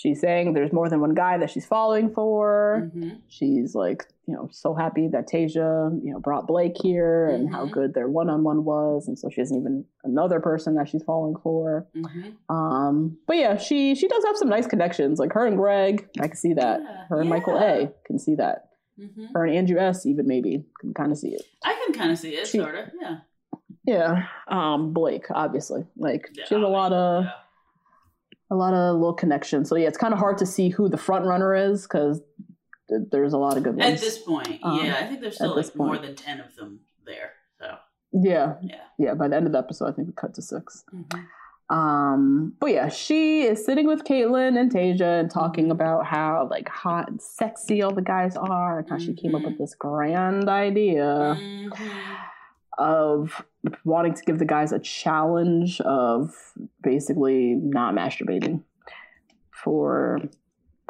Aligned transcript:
she's 0.00 0.18
saying 0.20 0.54
there's 0.54 0.72
more 0.72 0.88
than 0.88 1.00
one 1.00 1.14
guy 1.14 1.36
that 1.38 1.50
she's 1.50 1.66
falling 1.66 2.10
for. 2.14 2.90
Mhm. 2.94 3.18
She's 3.28 3.74
like, 3.74 4.06
you 4.26 4.34
know, 4.34 4.48
so 4.50 4.74
happy 4.74 5.08
that 5.08 5.28
Tayshia, 5.28 6.00
you 6.02 6.12
know, 6.12 6.20
brought 6.20 6.46
Blake 6.46 6.76
here 6.80 7.28
and 7.28 7.50
how 7.52 7.66
Mhm. 7.66 7.70
good 7.72 7.94
their 7.94 8.08
one-on-one 8.08 8.64
was, 8.64 9.08
and 9.08 9.18
so 9.18 9.28
she 9.28 9.40
has 9.42 9.52
even 9.52 9.84
another 10.04 10.40
person 10.40 10.74
that 10.76 10.88
she's 10.88 11.02
falling 11.02 11.36
for. 11.42 11.86
Mhm. 11.94 12.32
Um, 12.48 13.18
but 13.26 13.36
yeah, 13.36 13.56
she 13.56 13.94
she 13.94 14.08
does 14.08 14.24
have 14.24 14.36
some 14.36 14.48
nice 14.48 14.66
connections. 14.66 15.18
Like 15.18 15.32
her 15.34 15.44
and 15.46 15.56
Greg, 15.56 16.08
I 16.20 16.28
can 16.28 16.36
see 16.36 16.54
that. 16.54 16.80
Yeah, 16.80 17.04
her 17.10 17.20
and 17.20 17.28
Michael. 17.28 17.58
A 17.58 17.92
can 18.06 18.18
see 18.18 18.36
that. 18.36 18.68
Mhm. 18.98 19.28
Her 19.34 19.44
and 19.44 19.54
Andrew 19.54 19.78
S 19.78 20.06
even 20.06 20.26
maybe 20.26 20.64
can 20.80 20.94
kind 20.94 21.12
of 21.12 21.18
see 21.18 21.34
it. 21.34 21.42
I 21.64 21.74
can 21.84 21.94
kind 21.94 22.10
of 22.10 22.18
see 22.18 22.34
it, 22.36 22.46
She- 22.46 22.58
sort 22.58 22.74
of. 22.74 22.86
Yeah. 23.00 23.16
Yeah. 23.84 24.24
Um, 24.48 24.92
Blake, 24.92 25.26
obviously. 25.30 25.86
Like 25.96 26.28
Yeah, 26.34 26.44
she 26.46 26.54
has 26.54 26.62
a 26.62 26.66
lot 26.68 26.92
of 26.92 27.24
yeah. 27.24 27.30
A 28.50 28.54
lot 28.56 28.74
of 28.74 28.96
little 28.96 29.14
connections. 29.14 29.68
So 29.68 29.76
yeah, 29.76 29.86
it's 29.88 29.98
kind 29.98 30.12
of 30.12 30.18
hard 30.18 30.38
to 30.38 30.46
see 30.46 30.68
who 30.70 30.88
the 30.88 30.96
front 30.96 31.24
runner 31.24 31.54
is 31.54 31.82
because 31.82 32.20
th- 32.88 33.02
there's 33.12 33.32
a 33.32 33.38
lot 33.38 33.56
of 33.56 33.62
good 33.62 33.76
ones. 33.76 33.94
At 33.94 34.00
this 34.00 34.18
point, 34.18 34.58
Um, 34.62 34.84
yeah, 34.84 34.96
I 34.98 35.04
think 35.06 35.20
there's 35.20 35.36
still 35.36 35.54
like 35.56 35.74
more 35.76 35.98
than 35.98 36.16
ten 36.16 36.40
of 36.40 36.54
them 36.56 36.80
there. 37.06 37.30
So 37.60 37.76
yeah, 38.12 38.54
yeah. 38.62 38.76
yeah. 38.98 39.14
By 39.14 39.28
the 39.28 39.36
end 39.36 39.46
of 39.46 39.52
the 39.52 39.58
episode, 39.58 39.86
I 39.86 39.92
think 39.92 40.08
we 40.08 40.14
cut 40.14 40.34
to 40.34 40.42
six. 40.42 40.82
Mhm. 40.92 41.26
Um, 41.72 42.54
but 42.58 42.70
yeah, 42.72 42.88
she 42.88 43.42
is 43.42 43.64
sitting 43.64 43.86
with 43.86 44.02
Kaitlyn 44.02 44.58
and 44.58 44.72
Tayshia 44.72 45.20
and 45.20 45.30
talking 45.30 45.66
Mhm. 45.68 45.70
about 45.72 46.04
how 46.04 46.48
like 46.50 46.68
hot 46.68 47.08
and 47.08 47.22
sexy 47.22 47.80
all 47.82 47.92
the 47.94 48.02
guys 48.02 48.36
are, 48.36 48.80
and 48.80 48.90
how 48.90 48.98
she 48.98 49.14
came 49.14 49.36
up 49.36 49.42
Mhm. 49.42 49.50
with 49.50 49.58
this 49.58 49.76
grand 49.76 50.48
idea 50.48 51.36
Mhm. 51.38 51.70
Of 52.80 53.44
wanting 53.84 54.14
to 54.14 54.22
give 54.24 54.38
the 54.38 54.44
guys 54.46 54.72
a 54.72 54.78
challenge 54.78 55.80
of 55.82 56.34
basically 56.82 57.54
not 57.54 57.94
masturbating 57.94 58.62
for 59.50 60.18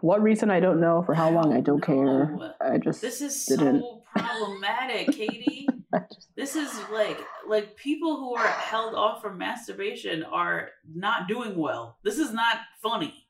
what 0.01 0.23
reason 0.23 0.51
I 0.51 0.61
don't 0.61 0.81
know, 0.81 1.03
for 1.03 1.15
how 1.15 1.31
long 1.31 1.53
I 1.53 1.61
don't 1.61 1.83
care. 1.83 2.37
I 2.61 2.79
just 2.79 3.03
This 3.03 3.21
is 3.21 3.45
didn't. 3.47 3.81
so 3.81 4.03
problematic, 4.17 5.09
Katie. 5.13 5.67
Just 6.15 6.29
This 6.37 6.55
is 6.57 6.71
like 6.93 7.19
like 7.49 7.77
people 7.77 8.17
who 8.19 8.35
are 8.37 8.47
held 8.47 8.95
off 8.95 9.21
from 9.21 9.37
masturbation 9.39 10.23
are 10.23 10.71
not 10.95 11.27
doing 11.27 11.57
well. 11.57 11.99
This 12.05 12.19
is 12.19 12.33
not 12.33 12.59
funny. 12.81 13.27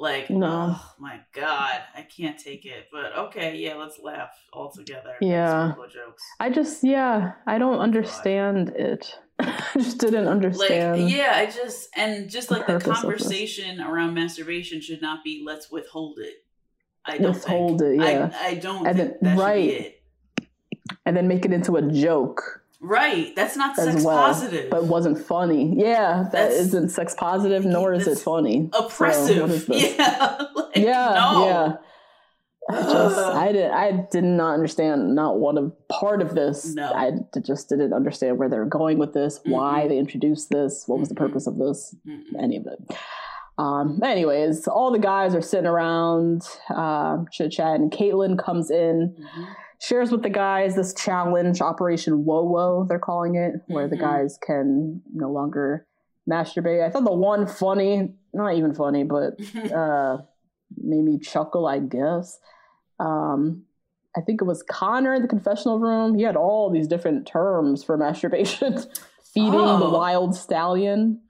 Like, 0.00 0.30
No. 0.30 0.76
oh 0.76 0.92
my 0.98 1.20
god, 1.34 1.80
I 1.94 2.02
can't 2.02 2.38
take 2.38 2.64
it. 2.64 2.86
But 2.90 3.14
okay, 3.26 3.56
yeah, 3.58 3.74
let's 3.74 3.98
laugh 4.02 4.30
all 4.50 4.70
together. 4.70 5.14
Yeah. 5.20 5.42
Make 5.44 5.50
some 5.50 5.68
little 5.68 5.86
jokes. 6.06 6.22
I 6.40 6.48
just 6.48 6.82
yeah, 6.82 7.32
I 7.46 7.58
don't 7.58 7.76
oh 7.76 7.80
understand 7.80 8.70
it. 8.70 9.14
I 9.38 9.62
just 9.74 9.98
didn't 9.98 10.26
understand. 10.26 11.02
Like, 11.04 11.12
yeah, 11.14 11.32
I 11.34 11.46
just 11.46 11.90
and 11.94 12.30
just 12.30 12.50
like 12.50 12.66
the 12.66 12.78
this. 12.78 12.82
conversation 12.84 13.80
around 13.82 14.14
masturbation 14.14 14.80
should 14.80 15.02
not 15.02 15.22
be 15.22 15.42
let's 15.46 15.70
withhold 15.70 16.18
it. 16.18 16.34
I 17.04 17.18
don't 17.18 17.34
Withhold 17.34 17.80
think. 17.80 18.00
it, 18.00 18.04
yeah. 18.04 18.30
I, 18.40 18.46
I 18.48 18.54
don't 18.54 18.86
And 18.86 18.96
think 18.96 19.10
then- 19.10 19.18
that 19.22 19.36
should 19.36 19.42
right. 19.44 19.68
be 19.68 19.74
it. 19.74 19.96
And 21.06 21.16
then 21.16 21.28
make 21.28 21.44
it 21.44 21.52
into 21.52 21.76
a 21.76 21.82
joke 21.82 22.62
Right. 22.80 23.34
That's 23.36 23.56
not 23.56 23.76
sex 23.76 24.02
well, 24.02 24.16
positive. 24.16 24.70
but 24.70 24.84
wasn't 24.84 25.18
funny. 25.18 25.74
Yeah, 25.76 26.24
that 26.24 26.32
That's- 26.32 26.72
not 26.72 26.90
sex 26.90 27.14
positive, 27.14 27.64
nor 27.64 27.92
is 27.92 28.06
it 28.06 28.18
funny. 28.18 28.70
So, 28.72 28.86
oppressive. 28.86 29.66
this? 29.66 29.68
yeah. 29.98 30.44
like, 30.54 30.76
yeah, 30.76 31.14
no. 31.14 31.46
yeah. 31.46 31.76
I 32.70 32.82
just. 32.82 33.18
I 33.18 33.52
did 33.52 33.70
I 33.70 34.06
did 34.12 34.24
not 34.24 34.54
understand 34.54 35.14
not 35.14 35.38
one 35.40 35.58
of 35.58 35.72
part 35.88 36.22
of 36.22 36.34
this. 36.34 36.74
No. 36.74 36.90
I 36.92 37.12
just 37.40 37.68
didn't 37.68 37.92
understand 37.92 38.38
where 38.38 38.48
they're 38.48 38.64
going 38.64 38.98
with 38.98 39.12
this, 39.12 39.40
why 39.44 39.82
Mm-mm. 39.84 39.88
they 39.88 39.98
introduced 39.98 40.50
this, 40.50 40.84
what 40.86 41.00
was 41.00 41.08
the 41.08 41.14
purpose 41.14 41.46
of 41.46 41.58
this, 41.58 41.94
Mm-mm. 42.06 42.22
any 42.40 42.56
of 42.56 42.66
it. 42.66 42.96
Um, 43.58 44.00
anyways, 44.02 44.66
all 44.68 44.90
the 44.92 44.98
guys 44.98 45.34
are 45.34 45.42
sitting 45.42 45.66
around 45.66 46.42
uh, 46.70 47.24
chit 47.32 47.58
and 47.58 47.90
Kaitlyn 47.90 48.38
comes 48.42 48.70
in, 48.70 49.16
Mhm. 49.20 49.46
Shares 49.80 50.12
with 50.12 50.22
the 50.22 50.30
guys 50.30 50.74
this 50.76 50.94
challenge, 50.94 51.60
Operation 51.60 52.24
Whoa 52.24 52.44
Whoa, 52.44 52.86
they're 52.88 52.98
calling 52.98 53.34
it, 53.34 53.54
where 53.68 53.88
the 53.88 53.96
Mhm. 53.96 54.00
guys 54.00 54.38
can 54.40 55.02
no 55.12 55.30
longer 55.30 55.86
masturbate. 56.30 56.82
I 56.84 56.90
thought 56.90 57.04
the 57.04 57.12
one 57.14 57.46
funny, 57.46 58.14
not 58.32 58.54
even 58.54 58.74
funny, 58.74 59.04
but 59.04 59.34
uh, 59.74 60.18
made 60.76 61.02
me 61.04 61.18
chuckle, 61.18 61.66
I 61.66 61.78
guess. 61.80 62.38
Um, 62.98 63.62
I 64.16 64.20
think 64.20 64.42
it 64.42 64.44
was 64.44 64.62
Connor 64.62 65.14
in 65.14 65.22
the 65.22 65.28
confessional 65.28 65.78
room. 65.78 66.14
He 66.14 66.22
had 66.24 66.36
all 66.36 66.70
these 66.70 66.86
different 66.88 67.26
terms 67.26 67.82
for 67.82 67.96
masturbation. 68.06 68.78
Feeding 69.32 69.52
the 69.52 69.86
Oh. 69.86 69.90
wild 69.92 70.34
stallion, 70.34 71.20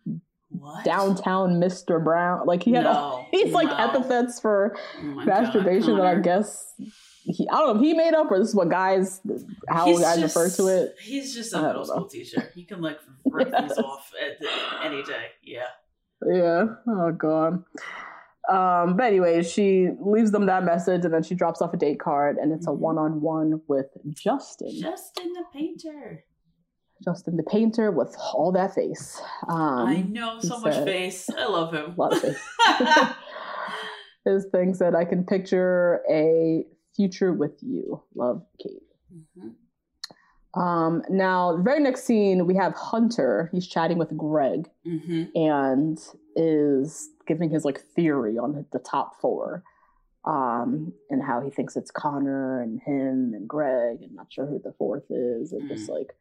what? 0.49 0.85
downtown 0.85 1.61
Mr. 1.61 2.03
Brown. 2.03 2.47
Like 2.47 2.63
he 2.63 2.73
had 2.73 2.87
all 2.87 3.29
No, 3.33 3.39
these 3.45 3.55
like 3.55 3.69
epithets 3.79 4.41
for 4.41 4.75
Oh 5.01 5.05
my 5.05 5.25
God, 5.25 5.27
masturbation 5.43 5.97
that 5.99 6.07
I 6.07 6.15
guess 6.17 6.75
he, 7.23 7.49
I 7.49 7.59
don't 7.59 7.75
know 7.75 7.81
if 7.81 7.87
he 7.87 7.93
made 7.95 8.15
up 8.15 8.31
or 8.31 8.39
this 8.39 8.49
is 8.49 8.55
what 8.55 8.69
guys 8.71 9.21
how 9.69 9.87
He's 9.87 10.01
guys 10.01 10.19
just- 10.21 10.37
refer 10.37 10.51
to 10.57 10.67
it. 10.69 10.95
He's 11.03 11.35
just 11.35 11.53
a 11.55 11.63
middle 11.63 11.85
school 11.85 12.07
teacher. 12.09 12.51
He 12.55 12.65
can 12.65 12.81
like 12.81 12.99
rip 13.25 13.49
these 13.51 13.79
off 13.79 14.11
at 14.21 14.39
the, 14.41 14.49
any 14.85 15.03
day. 15.03 15.27
Yeah. 15.43 15.65
Yeah. 16.27 16.65
Oh 16.89 17.13
god. 17.13 17.63
Um, 18.51 18.97
but 18.97 19.05
anyway, 19.05 19.43
she 19.43 19.89
leaves 20.01 20.33
them 20.33 20.47
that 20.47 20.65
message 20.65 21.05
and 21.05 21.15
then 21.15 21.23
she 21.23 21.35
drops 21.35 21.61
off 21.63 21.73
a 21.73 21.77
date 21.77 22.01
card 22.01 22.37
and 22.37 22.53
it's 22.53 22.67
a 22.67 22.71
Mhm. 22.71 22.79
one 22.79 22.99
on 22.99 23.21
one 23.21 23.61
with 23.69 23.87
Justin. 24.11 24.73
Justin 24.81 25.33
the 25.35 25.45
painter. 25.53 26.25
Justin 27.05 27.37
the 27.37 27.43
painter 27.45 27.91
with 27.91 28.15
all 28.35 28.51
that 28.53 28.75
face. 28.75 29.21
Um 29.49 29.87
I 29.89 30.03
know 30.03 30.41
so 30.41 30.59
much 30.61 30.75
said- 30.75 30.85
face. 30.87 31.29
I 31.31 31.47
love 31.47 31.73
him. 31.73 31.95
a 31.99 32.03
of 32.03 32.21
face. 32.21 32.39
His 34.25 34.47
thing 34.53 34.75
said, 34.75 34.95
I 34.95 35.05
can 35.07 35.25
picture 35.25 36.03
a 36.11 36.65
future 36.95 37.33
with 37.33 37.63
you. 37.63 38.03
Love 38.15 38.45
Kate. 38.63 38.83
Mhm. 39.39 39.55
Um, 40.61 41.03
now, 41.09 41.57
the 41.57 41.63
very 41.63 41.81
next 41.81 42.05
scene, 42.05 42.47
we 42.47 42.57
have 42.57 42.75
Hunter. 42.75 43.49
He's 43.53 43.67
chatting 43.69 43.99
with 43.99 44.17
Greg 44.17 44.69
Mhm. 44.85 45.31
and 45.37 45.99
is 46.35 47.11
giving 47.27 47.51
his 47.51 47.65
like 47.65 47.79
theory 47.81 48.37
on 48.37 48.67
the 48.73 48.79
top 48.81 49.21
four, 49.21 49.63
um, 50.25 50.93
and 51.09 51.23
how 51.23 51.41
he 51.41 51.51
thinks 51.51 51.77
it's 51.77 51.91
Connor 51.93 52.61
and 52.61 52.81
him 52.81 53.33
and 53.35 53.49
Greg, 53.49 54.03
and 54.03 54.13
not 54.15 54.33
sure 54.33 54.47
who 54.47 54.59
the 54.59 54.73
fourth 54.73 55.09
is, 55.11 55.53
and 55.53 55.69
just 55.69 55.89
like 55.89 56.15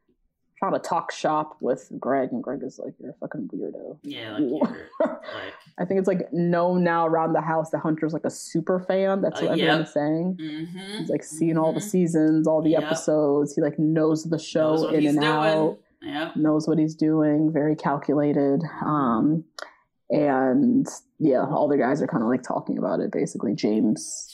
trying 0.59 0.73
to 0.73 0.79
talk 0.79 1.11
shop 1.11 1.55
with 1.61 1.89
Greg, 1.99 2.29
and 2.31 2.43
Greg 2.43 2.61
is 2.63 2.77
like, 2.77 2.93
"You're 2.99 3.11
a 3.11 3.13
fucking 3.15 3.49
weirdo." 3.53 3.97
Yeah, 4.03 4.37
like 4.39 4.71
like 5.01 5.53
I 5.79 5.85
think 5.85 5.99
it's 5.99 6.07
like 6.07 6.31
known 6.33 6.83
now 6.83 7.07
around 7.07 7.33
the 7.33 7.41
house 7.41 7.69
that 7.71 7.79
Hunter's 7.79 8.13
like 8.13 8.25
a 8.25 8.29
super 8.29 8.79
fan. 8.79 9.21
That's 9.21 9.41
Uh, 9.41 9.45
what 9.45 9.51
everyone 9.53 9.77
yep. 9.79 9.87
is 9.87 9.93
saying. 9.93 10.37
mhm. 10.39 10.97
He's 10.99 11.09
like 11.09 11.23
seen 11.23 11.57
all 11.57 11.71
the 11.73 11.79
Mhm. 11.79 11.83
seasons, 11.89 12.47
all 12.47 12.61
the 12.61 12.71
Yep. 12.71 12.83
episodes. 12.83 13.55
He 13.55 13.61
like 13.61 13.79
knows 13.79 14.25
the 14.25 14.37
show 14.39 14.75
Knows 14.75 14.93
in 14.93 15.07
and 15.07 15.23
out. 15.23 15.53
doing. 15.55 15.77
Yeah. 16.01 16.31
knows 16.37 16.65
what 16.67 16.77
he's 16.79 16.95
doing, 16.95 17.51
very 17.51 17.75
calculated. 17.75 18.61
Um, 18.85 19.43
and 20.09 20.87
yeah, 21.19 21.45
all 21.45 21.67
the 21.67 21.77
guys 21.77 22.01
are 22.01 22.07
kind 22.07 22.23
of 22.23 22.29
like 22.29 22.41
talking 22.41 22.77
about 22.77 22.99
it. 23.01 23.11
Basically, 23.11 23.53
James, 23.53 24.33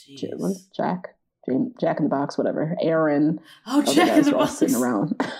Jack, 0.76 1.16
James, 1.48 1.72
Jack 1.80 1.98
in 1.98 2.04
the 2.04 2.08
Box, 2.10 2.38
whatever. 2.38 2.76
Aaron, 2.80 3.40
Oh, 3.66 3.82
Jack 3.82 4.16
in 4.18 4.24
the 4.24 4.32
Box. 4.32 4.52
sitting 4.58 4.76
around. 4.76 5.20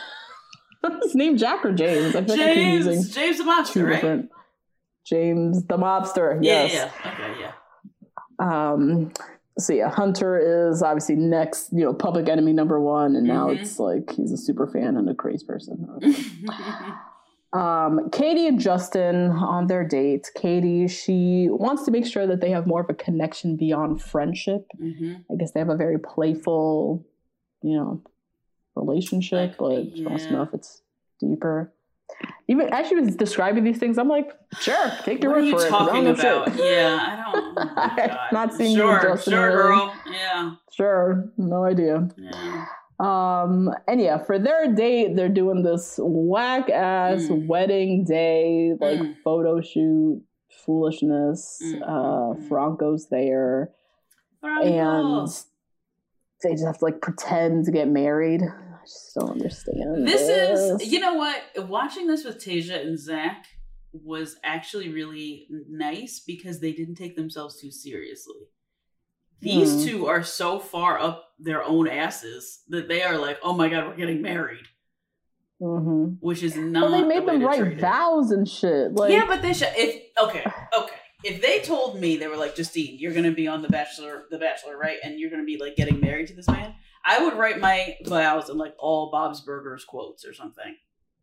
his 1.02 1.14
name 1.14 1.36
Jack 1.36 1.64
or 1.64 1.72
James? 1.72 2.14
I 2.16 2.22
think 2.22 2.40
I 2.40 2.54
James, 2.54 2.86
using 2.86 3.12
James 3.12 3.38
the 3.38 3.42
two 3.42 3.46
Monster, 3.46 3.84
right? 3.86 4.24
James 5.06 5.64
the 5.66 5.76
mobster. 5.76 6.38
Yeah, 6.42 6.66
yes. 6.66 6.72
yeah. 7.04 7.12
Okay, 7.12 7.40
yeah. 7.40 7.52
Um, 8.38 9.12
so 9.58 9.72
yeah, 9.72 9.88
Hunter 9.90 10.68
is 10.68 10.82
obviously 10.82 11.16
next, 11.16 11.72
you 11.72 11.84
know, 11.84 11.94
public 11.94 12.28
enemy 12.28 12.52
number 12.52 12.80
one, 12.80 13.16
and 13.16 13.26
now 13.26 13.48
Mhm. 13.48 13.60
it's 13.60 13.78
like 13.78 14.10
he's 14.12 14.32
a 14.32 14.36
super 14.36 14.66
fan 14.66 14.96
and 14.96 15.08
a 15.08 15.14
crazy 15.14 15.46
person. 15.46 15.86
um, 17.52 18.10
Katie 18.10 18.46
and 18.48 18.58
Justin 18.60 19.30
on 19.30 19.66
their 19.68 19.86
date. 19.86 20.28
Katie, 20.34 20.88
she 20.88 21.48
wants 21.50 21.84
to 21.84 21.90
make 21.90 22.04
sure 22.04 22.26
that 22.26 22.40
they 22.40 22.50
have 22.50 22.66
more 22.66 22.80
of 22.82 22.90
a 22.90 22.94
connection 22.94 23.56
beyond 23.56 24.02
friendship. 24.02 24.66
hmm 24.78 25.14
I 25.30 25.36
guess 25.36 25.52
they 25.52 25.60
have 25.60 25.70
a 25.70 25.76
very 25.76 25.98
playful, 25.98 27.04
you 27.62 27.76
know, 27.76 28.02
relationship, 28.76 29.58
Like, 29.58 29.58
but 29.58 29.96
she 29.96 30.02
wants 30.04 30.24
to 30.26 30.30
yeah. 30.32 30.36
know 30.38 30.42
if 30.44 30.54
it's 30.54 30.82
deeper. 31.20 31.72
Even 32.48 32.72
as 32.72 32.86
she 32.88 32.94
was 32.94 33.16
describing 33.16 33.64
these 33.64 33.78
things, 33.78 33.98
I'm 33.98 34.08
like, 34.08 34.32
sure, 34.60 34.90
take 35.04 35.22
your 35.22 35.32
What 35.32 35.38
are 35.38 35.42
word 35.42 35.46
you 35.48 35.58
for 35.58 35.66
it. 35.66 35.70
'cause 35.70 35.88
I 35.88 36.02
don't 36.02 36.14
talking 36.16 36.30
about? 36.46 36.54
shit. 36.56 36.64
Yeah, 36.64 36.98
I 37.02 37.16
don't. 37.16 37.58
Oh 37.58 38.26
not 38.32 38.54
seeing 38.54 38.70
you 38.72 38.76
sure, 38.82 38.92
and 38.98 39.02
Justin 39.02 39.32
Sure, 39.32 39.46
really. 39.46 39.56
girl. 39.76 39.94
Yeah. 40.10 40.54
Sure, 40.70 41.32
no 41.36 41.64
idea. 41.64 42.08
Yeah. 42.16 42.66
Um, 43.00 43.74
and 43.88 44.00
yeah, 44.00 44.18
for 44.22 44.38
their 44.38 44.72
date, 44.72 45.16
they're 45.16 45.28
doing 45.28 45.62
this 45.62 45.98
whack 46.02 46.70
ass 46.70 47.28
Mm. 47.28 47.46
wedding 47.46 48.04
day, 48.04 48.74
like 48.80 49.00
Mm. 49.00 49.16
photo 49.24 49.60
shoot 49.60 50.22
foolishness. 50.64 51.60
Mm, 51.62 51.82
Uh, 51.82 51.86
mm, 51.88 52.36
mm. 52.38 52.48
Franco's 52.48 53.08
there, 53.08 53.70
Franco. 54.40 54.64
and 54.66 55.28
they 56.42 56.52
just 56.52 56.64
have 56.64 56.78
to 56.78 56.84
like 56.84 57.00
pretend 57.02 57.64
to 57.64 57.72
get 57.72 57.88
married. 57.88 58.42
I 58.86 58.88
just 58.88 59.14
don't 59.14 59.30
understand. 59.30 60.06
This 60.06 60.28
is, 60.28 60.92
you 60.92 61.00
know 61.00 61.14
what? 61.14 61.42
Watching 61.68 62.06
this 62.06 62.24
with 62.24 62.38
Tayshia 62.38 62.80
and 62.86 62.98
Zach 62.98 63.46
was 63.92 64.36
actually 64.44 64.90
really 64.90 65.48
nice 65.68 66.20
because 66.24 66.60
they 66.60 66.72
didn't 66.72 66.94
take 66.94 67.16
themselves 67.16 67.60
too 67.60 67.70
seriously. 67.72 68.36
These 69.40 69.74
Hmm. 69.74 69.84
two 69.88 70.06
are 70.06 70.22
so 70.22 70.58
far 70.60 70.98
up 71.00 71.30
their 71.38 71.64
own 71.64 71.88
asses 71.88 72.62
that 72.68 72.88
they 72.88 73.02
are 73.02 73.18
like, 73.18 73.38
"Oh 73.42 73.52
my 73.54 73.68
god, 73.68 73.86
we're 73.88 73.96
getting 73.96 74.22
married," 74.22 74.64
hmm 75.58 76.04
which 76.20 76.42
is 76.42 76.56
not. 76.56 76.82
Well, 76.90 77.00
they 77.00 77.06
made 77.06 77.24
way 77.26 77.38
them 77.38 77.42
write 77.42 77.80
vows 77.80 78.30
and 78.30 78.48
shit. 78.48 78.92
Like, 78.94 79.12
yeah, 79.12 79.24
but 79.26 79.42
they 79.42 79.52
should. 79.52 79.68
If 79.76 80.02
okay, 80.22 80.44
okay. 80.78 80.94
If 81.24 81.42
they 81.42 81.60
told 81.60 81.98
me 81.98 82.16
they 82.16 82.28
were 82.28 82.36
like, 82.36 82.54
Justine, 82.54 82.98
you're 82.98 83.12
gonna 83.14 83.32
be 83.32 83.48
on 83.48 83.60
the 83.62 83.68
Bachelor, 83.68 84.24
the 84.30 84.38
Bachelor, 84.38 84.76
right? 84.78 84.98
And 85.02 85.18
you're 85.18 85.30
gonna 85.30 85.44
be 85.44 85.58
like 85.58 85.74
getting 85.74 85.98
married 86.00 86.28
to 86.28 86.34
this 86.34 86.46
man, 86.48 86.74
I 87.08 87.22
would 87.24 87.34
write 87.34 87.60
my 87.60 87.96
vows 88.04 88.50
in 88.50 88.58
like 88.58 88.74
all 88.78 89.10
Bob's 89.12 89.40
Burgers 89.40 89.84
quotes 89.84 90.24
or 90.24 90.34
something. 90.34 90.74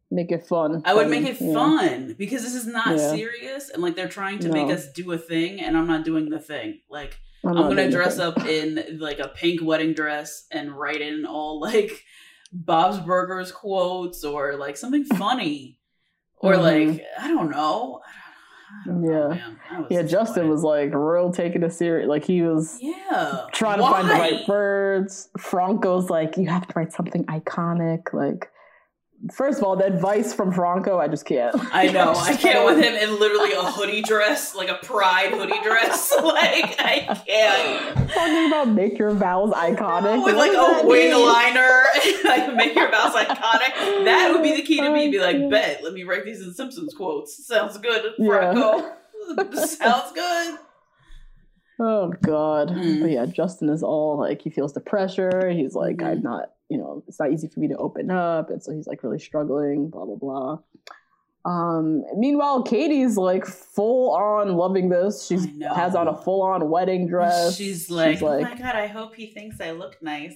make 0.10 0.32
it 0.32 0.46
fun. 0.46 0.82
I 0.86 0.94
would 0.94 1.10
make 1.10 1.26
it 1.26 1.42
yeah. 1.42 1.54
fun 1.54 2.16
because 2.18 2.44
this 2.44 2.56
is 2.56 2.68
not 2.68 2.96
Yeah. 2.98 3.10
serious, 3.12 3.70
and 3.70 3.82
like 3.84 3.96
they're 3.96 4.08
trying 4.08 4.40
to 4.40 4.50
make 4.50 4.70
us 4.70 4.92
do 4.94 5.12
a 5.12 5.18
thing, 5.18 5.60
and 5.60 5.76
I'm 5.76 5.88
not 5.88 6.06
doing 6.06 6.30
the 6.30 6.40
thing. 6.40 6.80
Like 6.90 7.18
I'm 7.44 7.58
I'm, 7.58 7.68
gonna 7.70 7.92
dress 7.92 8.20
up 8.20 8.46
in 8.46 9.00
like 9.00 9.20
a 9.20 9.28
pink 9.30 9.62
wedding 9.62 9.94
dress 9.94 10.46
and 10.52 10.72
write 10.72 11.02
in 11.02 11.26
all 11.26 11.60
like 11.60 12.04
Bob's 12.54 13.00
Burgers 13.00 13.52
quotes 13.52 14.24
or 14.24 14.56
like 14.56 14.78
something 14.78 15.04
funny 15.04 15.80
or 16.38 16.54
Mhm. 16.54 16.62
like 16.62 17.06
I 17.20 17.28
don't 17.28 17.50
know. 17.50 18.02
Don't 18.86 19.02
know, 19.02 19.12
Yeah. 19.12 19.28
man. 19.36 19.60
I 19.72 19.80
was 19.80 19.88
Yeah, 19.90 20.02
Justin 20.04 20.50
was 20.50 20.64
like 20.64 20.94
real 20.94 21.32
taking 21.32 21.64
it 21.64 21.74
serious. 21.74 22.08
Like 22.08 22.24
he 22.24 22.42
was 22.42 22.78
yeah 22.82 23.46
trying 23.52 23.78
to 23.80 23.84
find 23.84 24.10
the 24.10 24.14
right 24.14 24.48
words. 24.48 25.30
Franco's 25.38 26.10
like, 26.10 26.38
you 26.38 26.48
have 26.48 26.68
to 26.68 26.74
write 26.76 26.92
something 26.94 27.24
iconic. 27.26 28.14
Like, 28.14 28.50
first 29.32 29.60
of 29.60 29.64
all, 29.64 29.76
the 29.76 29.86
advice 29.86 30.34
from 30.34 30.52
Franco, 30.52 31.00
I 31.00 31.08
just 31.08 31.26
can't. 31.26 31.56
I 31.74 31.88
know. 31.92 32.14
I 32.16 32.36
can't 32.36 32.66
with 32.66 32.84
him 32.84 32.94
in 32.96 33.20
literally 33.20 33.54
a 33.54 33.62
hoodie 33.72 34.02
dress, 34.02 34.56
like 34.56 34.70
a 34.70 34.76
pride 34.84 35.32
hoodie 35.34 35.60
dress. 35.64 36.12
like 36.24 36.76
I 36.80 37.22
can't. 37.26 38.10
Talking 38.12 38.48
about 38.48 38.68
make 38.70 38.98
your 38.98 39.12
vows 39.12 39.52
iconic. 39.52 40.24
With 40.26 40.36
What 40.36 40.50
like 40.56 40.84
a 40.84 40.88
wing 40.88 41.12
mean? 41.12 41.26
liner, 41.26 41.84
like 42.26 42.54
make 42.56 42.76
your 42.76 42.90
vows 42.92 43.14
iconic. 43.14 44.04
That 44.06 44.32
would 44.34 44.44
be 44.44 44.56
the 44.56 44.62
key 44.64 44.82
to 44.82 44.92
me. 44.92 45.10
Be 45.12 45.20
like, 45.20 45.36
Oh, 45.38 45.50
bet, 45.50 45.84
let 45.84 45.94
me 45.94 46.04
write 46.04 46.26
these 46.26 46.42
in 46.42 46.54
Simpsons 46.54 46.94
quotes. 46.94 47.46
Sounds 47.46 47.78
good, 47.78 48.14
Yeah. 48.18 48.28
Franco. 48.54 48.94
Sounds 49.66 50.12
good. 50.14 50.58
Oh 51.80 52.14
God. 52.22 52.70
Mm. 52.70 53.02
But 53.02 53.10
yeah, 53.12 53.26
Justin 53.26 53.70
is 53.70 53.82
all 53.84 54.18
like 54.20 54.42
he 54.42 54.50
feels 54.50 54.74
the 54.74 54.80
pressure. 54.80 55.50
He's 55.50 55.74
like, 55.76 55.98
Mhm. 55.98 56.06
I'm 56.12 56.22
not, 56.22 56.52
you 56.74 56.80
know, 56.80 57.04
it's 57.08 57.20
not 57.20 57.32
easy 57.32 57.48
for 57.48 57.60
me 57.60 57.68
to 57.68 57.78
open 57.78 58.10
up. 58.10 58.50
And 58.50 58.62
so 58.64 58.72
he's 58.74 58.88
like 58.88 59.04
really 59.04 59.20
struggling, 59.20 59.90
blah 59.90 60.06
blah 60.06 60.16
blah. 60.16 60.58
Um 61.46 62.04
meanwhile, 62.18 62.64
Katie's 62.64 63.16
like 63.18 63.46
full 63.46 64.12
on 64.16 64.56
loving 64.56 64.90
this. 64.90 65.28
She 65.28 65.36
has 65.76 65.96
on 65.96 66.08
a 66.08 66.16
full 66.18 66.42
on 66.42 66.70
wedding 66.70 67.08
dress. 67.08 67.56
She's 67.58 67.90
like, 67.90 68.22
oh 68.24 68.42
my 68.42 68.56
god, 68.56 68.76
I 68.76 68.88
hope 68.88 69.16
he 69.16 69.28
thinks 69.28 69.62
I 69.62 69.72
look 69.72 70.02
nice. 70.02 70.34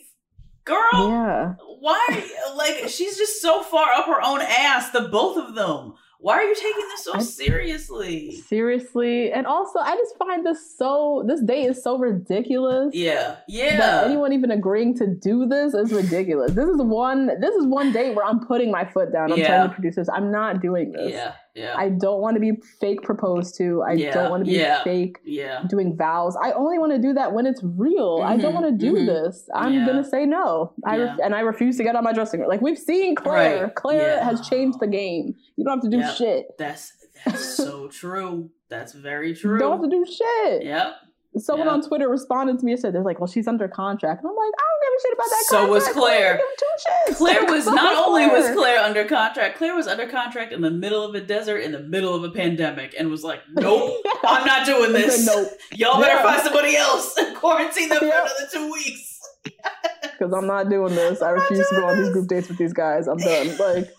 Girl, 0.65 1.09
Yeah. 1.09 1.53
why? 1.79 2.29
Like, 2.55 2.89
she's 2.89 3.17
just 3.17 3.41
so 3.41 3.63
far 3.63 3.89
up 3.93 4.05
her 4.05 4.21
own 4.21 4.41
ass, 4.41 4.91
the 4.91 5.07
both 5.07 5.37
of 5.37 5.55
them. 5.55 5.93
Why 6.19 6.33
are 6.37 6.43
you 6.43 6.55
taking 6.55 6.87
this 6.89 7.03
so 7.05 7.13
I- 7.13 7.19
seriously? 7.21 8.31
Seriously. 8.47 9.31
And 9.31 9.45
also 9.45 9.79
I 9.79 9.95
just 9.95 10.17
find 10.17 10.45
this 10.45 10.75
so 10.77 11.23
this 11.27 11.41
date 11.41 11.65
is 11.65 11.83
so 11.83 11.97
ridiculous. 11.97 12.93
Yeah, 12.95 13.37
yeah. 13.47 14.01
anyone 14.05 14.33
even 14.33 14.51
agreeing 14.51 14.95
to 14.97 15.07
do 15.07 15.45
this 15.45 15.73
is 15.73 15.91
ridiculous. 15.93 16.53
This 16.53 16.67
is 16.67 16.81
one 16.81 17.27
this 17.39 17.53
is 17.55 17.65
one 17.67 17.91
date 17.91 18.15
where 18.15 18.25
I'm 18.25 18.39
putting 18.45 18.71
my 18.71 18.85
foot 18.85 19.13
down. 19.13 19.31
I'm 19.31 19.37
Yeah. 19.37 19.47
telling 19.47 19.67
the 19.69 19.73
producers, 19.75 20.09
I'm 20.09 20.31
not 20.31 20.61
doing 20.61 20.91
this. 20.91 21.11
yeah, 21.11 21.33
yeah, 21.57 21.73
I 21.75 21.89
don't 21.89 22.21
want 22.21 22.35
to 22.35 22.39
be 22.39 22.53
fake 22.79 23.01
proposed 23.01 23.55
to. 23.57 23.81
I 23.81 23.93
Yeah, 23.93 24.13
don't 24.13 24.29
want 24.29 24.45
to 24.45 24.51
be 24.51 24.57
yeah. 24.57 24.83
fake 24.83 25.17
yeah. 25.25 25.63
doing 25.67 25.97
vows. 25.97 26.35
I 26.41 26.51
only 26.51 26.77
want 26.79 26.91
to 26.93 26.99
do 26.99 27.13
that 27.15 27.33
when 27.33 27.45
it's 27.45 27.61
real. 27.63 28.21
I 28.23 28.37
don't 28.37 28.51
Mhm, 28.53 28.61
want 28.61 28.79
to 28.79 28.85
do 28.85 28.93
mhm. 28.93 29.05
this. 29.07 29.49
I'm 29.53 29.85
gonna 29.85 30.03
say 30.03 30.25
no. 30.25 30.73
I 30.85 30.97
Yeah. 30.97 31.17
and 31.23 31.33
I 31.35 31.39
refuse 31.41 31.75
to 31.77 31.83
get 31.83 31.95
on 31.95 32.03
my 32.03 32.13
dressing 32.13 32.39
room. 32.39 32.49
Like 32.49 32.61
we've 32.61 32.77
seen 32.77 33.15
Clare. 33.15 33.63
Right, 33.63 33.75
Clare 33.75 34.23
has 34.23 34.47
changed 34.47 34.79
the 34.79 34.87
game. 34.87 35.35
You 35.55 35.63
don't 35.65 35.81
have 35.81 35.89
to 35.89 35.97
do 35.97 36.03
shit. 36.15 36.57
That's 36.57 36.93
that's 37.25 37.43
so 37.43 37.87
true. 38.01 38.51
That's 38.69 38.93
very 38.93 39.29
You 39.29 39.35
true. 39.35 39.59
don't 39.59 39.71
have 39.81 39.89
to 39.89 39.89
do 39.89 40.05
shit. 40.05 40.63
Yep. 40.63 40.93
Someone 41.37 41.67
Yeah. 41.67 41.73
on 41.73 41.81
Twitter 41.81 42.07
responded 42.09 42.57
to 42.59 42.65
me 42.65 42.71
and 42.71 42.81
said, 42.81 42.93
"They're 42.95 43.03
like, 43.03 43.19
well, 43.19 43.27
she's 43.27 43.47
under 43.47 43.67
contract," 43.67 44.23
and 44.23 44.29
I'm 44.29 44.35
like, 44.35 44.53
"I 44.57 44.63
don't 44.63 44.81
give 44.81 44.93
a 44.97 45.01
shit 45.01 45.13
about 45.13 45.29
that." 45.29 45.43
So 45.47 45.67
was. 45.69 45.87
Clare. 45.89 46.33
I 46.33 46.37
don't 46.37 46.57
two 46.57 47.11
shits. 47.13 47.17
Clare 47.17 47.45
was 47.53 47.65
So 47.65 47.71
not 47.73 48.07
only 48.07 48.25
was 48.27 48.45
Clare. 48.45 48.55
Clare 48.55 48.79
under 48.79 49.05
contract, 49.05 49.57
Clare 49.57 49.75
was 49.75 49.87
under 49.87 50.07
contract 50.07 50.51
in 50.51 50.61
the 50.61 50.71
middle 50.71 51.03
of 51.03 51.13
a 51.15 51.21
desert 51.21 51.59
in 51.59 51.71
the 51.73 51.79
middle 51.79 52.15
of 52.15 52.23
a 52.23 52.29
pandemic 52.31 52.95
and 52.97 53.09
was 53.11 53.23
like, 53.23 53.41
Nope, 53.51 53.97
I'm 54.25 54.45
not 54.47 54.65
doing 54.65 54.89
I 54.95 54.99
this. 54.99 55.25
nope, 55.27 55.49
Y'all 55.73 56.01
better 56.01 56.15
Yeah. 56.15 56.23
find 56.23 56.41
somebody 56.41 56.75
else 56.75 57.19
quarantine 57.35 57.89
them 57.89 57.99
for 57.99 58.05
another 58.05 58.47
two 58.51 58.71
weeks. 58.71 59.19
because 60.01 60.33
I'm 60.33 60.47
not 60.47 60.69
doing 60.69 60.95
this. 60.95 61.21
I 61.21 61.29
I'm 61.29 61.35
not 61.35 61.41
refuse 61.43 61.69
to 61.69 61.75
go 61.75 61.87
on 61.87 61.97
these 61.99 62.09
group 62.09 62.27
dates 62.27 62.47
with 62.49 62.57
these 62.57 62.73
guys. 62.73 63.07
I'm 63.07 63.17
done. 63.17 63.55
Like, 63.57 63.89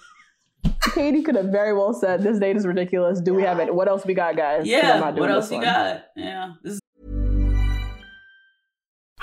Katie 0.94 1.22
could 1.22 1.36
have 1.36 1.46
very 1.46 1.72
well 1.72 1.92
said, 1.94 2.22
"This 2.22 2.38
date 2.38 2.56
is 2.56 2.66
ridiculous. 2.66 3.20
Do 3.20 3.32
we 3.34 3.42
have 3.42 3.60
it? 3.60 3.72
What 3.74 3.88
else 3.88 4.04
we 4.04 4.14
got, 4.14 4.36
guys?" 4.36 4.66
Yeah. 4.66 4.98
not 4.98 5.14
doing 5.14 5.28
What 5.28 5.30
else 5.30 5.50
you 5.52 5.60
got? 5.60 6.04
Yeah. 6.16 6.52
This 6.62 6.74
is 6.74 6.80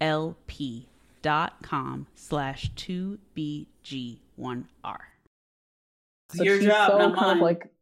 E 0.00 0.04
lp 0.04 0.86
dot 1.22 1.62
com 1.62 2.06
slash 2.14 2.70
2bg1r. 2.76 3.66
So 6.34 6.42
your 6.42 6.60
job, 6.60 6.90
so 6.90 6.98
kind 6.98 7.14
mine. 7.14 7.36
of 7.36 7.42
like, 7.42 7.72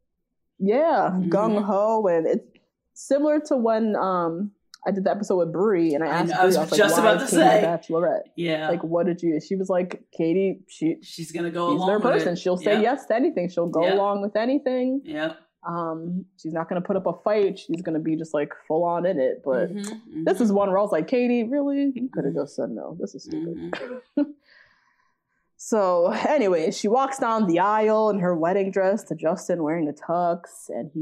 yeah, 0.59 1.11
mm-hmm. 1.13 1.31
gung 1.31 1.63
ho, 1.63 2.07
and 2.07 2.27
it's 2.27 2.47
similar 2.95 3.41
to 3.41 3.57
when 3.57 3.97
um 3.97 4.53
I 4.87 4.93
did 4.93 5.03
the 5.03 5.11
episode 5.11 5.39
with 5.39 5.53
Brie, 5.53 5.95
and 5.95 6.05
I 6.05 6.07
asked, 6.07 6.33
I, 6.33 6.43
I 6.43 6.45
was, 6.47 6.57
I 6.57 6.61
was 6.61 6.71
just 6.71 6.97
like, 6.97 7.01
about 7.01 7.21
to 7.21 7.27
say, 7.27 7.63
Bachelorette. 7.65 8.23
Yeah, 8.37 8.69
like 8.69 8.85
what 8.85 9.07
did 9.07 9.21
you? 9.21 9.41
She 9.41 9.57
was 9.57 9.69
like, 9.69 10.05
Katie, 10.17 10.61
she 10.69 10.99
she's 11.03 11.33
gonna 11.33 11.51
go 11.51 11.73
she's 11.73 11.77
along. 11.77 11.89
Their 11.89 12.01
person, 12.01 12.35
it. 12.35 12.39
she'll 12.39 12.57
say 12.57 12.75
yep. 12.75 12.83
yes 12.83 13.07
to 13.07 13.17
anything. 13.17 13.49
She'll 13.49 13.67
go 13.67 13.83
yep. 13.83 13.95
along 13.95 14.23
with 14.23 14.37
anything. 14.37 15.03
Yep. 15.05 15.39
Um, 15.67 16.25
she's 16.41 16.53
not 16.53 16.69
going 16.69 16.81
to 16.81 16.87
put 16.87 16.97
up 16.97 17.07
a 17.07 17.13
fight. 17.25 17.59
She's 17.59 17.83
going 17.83 17.95
to 17.95 18.01
be 18.01 18.17
just 18.17 18.33
like 18.33 18.53
full 18.69 18.85
on 18.85 19.05
in 19.05 19.19
it. 19.19 19.43
But 19.45 19.75
mm-hmm, 19.75 19.81
mm-hmm. 19.81 20.25
this 20.25 20.41
is 20.41 20.53
one 20.53 20.69
where 20.69 20.79
I 20.79 20.83
was 20.83 20.93
like, 20.93 21.09
Katie, 21.09 21.45
really? 21.45 21.93
You 21.95 22.09
could 22.13 22.25
have 22.25 22.35
just 22.35 22.55
said 22.55 22.71
no. 22.71 22.97
This 23.01 23.15
is 23.15 23.25
stupid. 23.25 23.57
Mm-hmm. 23.57 24.23
so, 25.57 26.13
anyway, 26.29 26.71
she 26.71 26.89
walks 26.89 27.19
down 27.19 27.47
the 27.47 27.59
aisle 27.59 28.11
in 28.11 28.21
her 28.21 28.37
wedding 28.37 28.71
dress 28.71 29.03
to 29.05 29.17
Justin 29.17 29.63
wearing 29.63 29.89
a 29.89 29.93
tux, 29.93 30.69
and 30.69 30.91
he, 30.95 31.01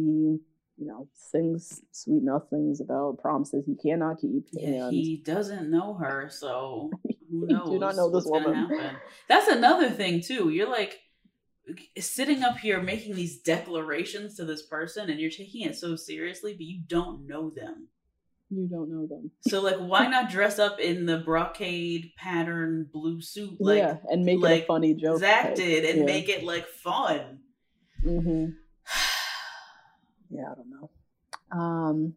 you 0.78 0.87
know, 0.87 1.09
sings 1.14 1.83
sweet 1.92 2.23
nothings 2.23 2.80
about 2.80 3.18
promises 3.21 3.66
he 3.66 3.75
cannot 3.75 4.21
keep. 4.21 4.47
Yeah, 4.52 4.90
he 4.90 5.23
doesn't 5.25 5.71
know 5.71 5.94
her, 5.94 6.28
so 6.30 6.90
who 7.30 7.47
knows? 7.47 7.68
do 7.68 7.78
not 7.78 7.97
know 7.97 8.11
this 8.11 8.25
woman. 8.25 8.68
That's 9.28 9.49
another 9.49 9.90
thing 9.90 10.23
too. 10.23 10.49
You're 10.49 10.71
like 10.71 11.00
sitting 11.99 12.42
up 12.42 12.59
here 12.59 12.80
making 12.80 13.14
these 13.14 13.38
declarations 13.38 14.37
to 14.37 14.44
this 14.44 14.62
person 14.62 15.11
and 15.11 15.21
you're 15.21 15.30
taking 15.30 15.62
it 15.62 15.76
so 15.76 15.97
seriously, 15.97 16.52
but 16.52 16.62
you 16.62 16.80
don't 16.87 17.26
know 17.26 17.50
them. 17.50 17.88
You 18.50 18.68
don't 18.68 18.90
know 18.90 19.06
them. 19.06 19.30
So 19.49 19.61
like 19.61 19.76
why 19.76 20.06
not 20.06 20.30
dress 20.30 20.59
up 20.59 20.78
in 20.78 21.06
the 21.06 21.18
brocade 21.18 22.12
pattern 22.16 22.88
blue 22.92 23.21
suit 23.21 23.56
like 23.61 23.78
Yeah, 23.78 23.97
and 24.11 24.25
make 24.25 24.40
like 24.40 24.62
it 24.62 24.64
a 24.64 24.66
funny 24.66 24.94
joke. 24.94 25.21
Zach 25.21 25.54
did 25.54 25.85
and 25.85 26.00
yeah. 26.00 26.04
make 26.04 26.28
it 26.28 26.44
like 26.44 26.66
fun. 26.68 27.40
Mm-hmm. 28.04 28.50
yeah, 30.30 30.50
I 30.50 30.54
don't 30.54 30.71
know. 30.71 30.90
Um 31.50 32.14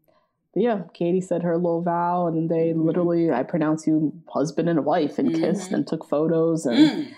but 0.53 0.63
yeah, 0.63 0.81
Katie 0.93 1.21
said 1.21 1.43
her 1.43 1.55
little 1.55 1.81
vow 1.81 2.27
and 2.27 2.49
they 2.49 2.69
mm-hmm. 2.69 2.85
literally 2.85 3.31
I 3.31 3.43
pronounce 3.43 3.87
you 3.87 4.13
husband 4.27 4.67
and 4.67 4.83
wife 4.83 5.17
and 5.17 5.29
mm-hmm. 5.29 5.41
kissed 5.41 5.71
and 5.71 5.87
took 5.87 6.07
photos 6.07 6.65
and 6.65 6.77
mm 6.77 7.13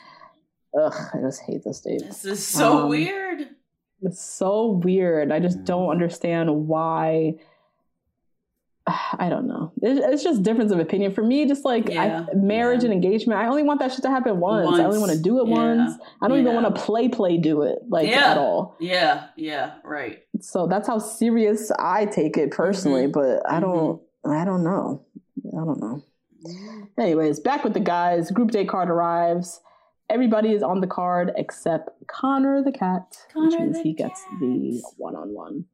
Ugh, 0.78 0.94
I 1.14 1.18
just 1.22 1.42
hate 1.42 1.64
this 1.64 1.82
date. 1.82 2.04
This 2.06 2.26
is 2.26 2.46
so 2.46 2.84
um, 2.84 2.90
weird. 2.90 3.48
It's 4.02 4.22
so 4.22 4.80
weird. 4.84 5.32
I 5.32 5.40
just 5.40 5.64
don't 5.64 5.90
understand 5.90 6.68
why. 6.68 7.36
I 8.88 9.30
don't 9.30 9.48
know. 9.48 9.72
It's 9.82 10.24
just 10.24 10.44
difference 10.44 10.72
of 10.72 10.80
opinion 10.80 11.14
for 11.14 11.24
me. 11.24 11.48
Just 11.48 11.66
like 11.66 11.90
yeah, 11.90 12.26
I, 12.32 12.36
marriage 12.36 12.84
yeah. 12.84 12.92
and 12.92 12.94
engagement, 12.94 13.40
I 13.40 13.48
only 13.48 13.64
want 13.64 13.80
that 13.80 13.92
shit 13.92 14.04
to 14.04 14.10
happen 14.10 14.40
once. 14.40 14.66
once. 14.66 14.80
I 14.80 14.86
only 14.86 15.00
want 15.00 15.12
to 15.12 15.20
do 15.20 15.42
it 15.42 15.48
yeah, 15.48 15.56
once. 15.56 15.94
I 16.22 16.28
don't 16.28 16.40
even 16.40 16.54
want 16.54 16.74
to 16.74 16.82
play 16.82 17.10
play 17.10 17.38
do 17.38 17.64
it 17.64 17.80
like 17.88 18.08
at 18.10 18.38
all. 18.38 18.76
Yeah, 18.80 19.28
yeah, 19.36 19.76
right. 19.84 20.24
So 20.40 20.68
that's 20.68 20.88
how 20.88 21.00
serious 21.00 21.72
I 21.80 22.06
take 22.06 22.38
it 22.38 22.52
personally. 22.52 23.08
Mm-hmm. 23.08 23.12
But 23.12 23.52
I 23.52 23.60
don't. 23.60 24.02
Mm-hmm. 24.26 24.32
I 24.32 24.46
don't 24.46 24.64
know. 24.64 25.04
I 25.48 25.66
don't 25.66 25.80
know. 25.80 26.04
Anyways, 26.98 27.40
back 27.40 27.64
with 27.64 27.74
the 27.74 27.80
guys. 27.80 28.32
Group 28.32 28.52
date 28.52 28.70
card 28.70 28.90
arrives 28.90 29.62
everybody 30.10 30.52
is 30.52 30.64
on 30.64 30.82
the 30.82 30.88
card 30.88 31.32
except 31.38 31.90
Connor 32.08 32.64
the 32.64 32.72
cat, 32.72 33.18
Connor 33.34 33.50
which 33.50 33.60
means 33.60 33.78
he 33.80 33.94
cat. 33.94 34.10
gets 34.10 34.24
the 34.40 34.82
one 34.98 35.16
on 35.16 35.34
one. 35.34 35.66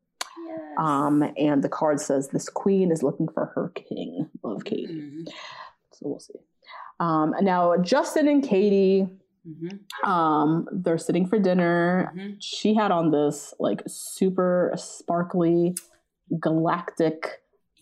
Um, 0.77 1.23
and 1.37 1.63
the 1.63 1.69
card 1.69 1.99
says 1.99 2.29
this 2.29 2.49
queen 2.49 2.91
is 2.91 3.01
looking 3.01 3.27
for 3.27 3.47
her 3.55 3.71
king. 3.75 4.29
Love 4.43 4.65
Katie. 4.65 4.93
Mm-hmm. 4.93 5.23
So 5.93 5.99
we'll 6.01 6.19
see. 6.19 6.33
Um, 6.99 7.33
now 7.41 7.77
Justin 7.77 8.27
and 8.27 8.43
Katie, 8.43 9.07
mm-hmm. 9.47 10.09
um, 10.09 10.67
they're 10.71 10.97
sitting 10.97 11.27
for 11.27 11.39
dinner. 11.39 12.11
Mm-hmm. 12.15 12.33
She 12.39 12.75
had 12.75 12.91
on 12.91 13.11
this 13.11 13.53
like 13.59 13.81
super 13.87 14.73
sparkly 14.75 15.75
galactic 16.39 17.41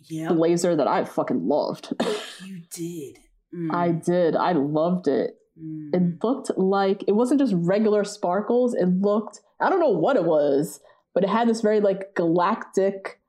yep. 0.09 0.33
blazer 0.33 0.75
that 0.75 0.87
I 0.87 1.05
fucking 1.05 1.47
loved. 1.47 1.93
you 2.45 2.61
did. 2.71 3.19
Mm. 3.53 3.73
I 3.73 3.91
did. 3.91 4.35
I 4.35 4.53
loved 4.53 5.07
it. 5.07 5.37
Mm. 5.61 5.93
It 5.93 6.23
looked 6.23 6.57
like 6.57 7.03
it 7.07 7.13
wasn't 7.13 7.39
just 7.39 7.53
regular 7.55 8.03
sparkles. 8.03 8.73
It 8.73 8.87
looked, 8.87 9.41
I 9.59 9.69
don't 9.69 9.79
know 9.79 9.89
what 9.89 10.15
it 10.15 10.23
was, 10.23 10.79
but 11.13 11.23
it 11.23 11.29
had 11.29 11.47
this 11.47 11.61
very 11.61 11.79
like 11.79 12.15
galactic 12.15 13.19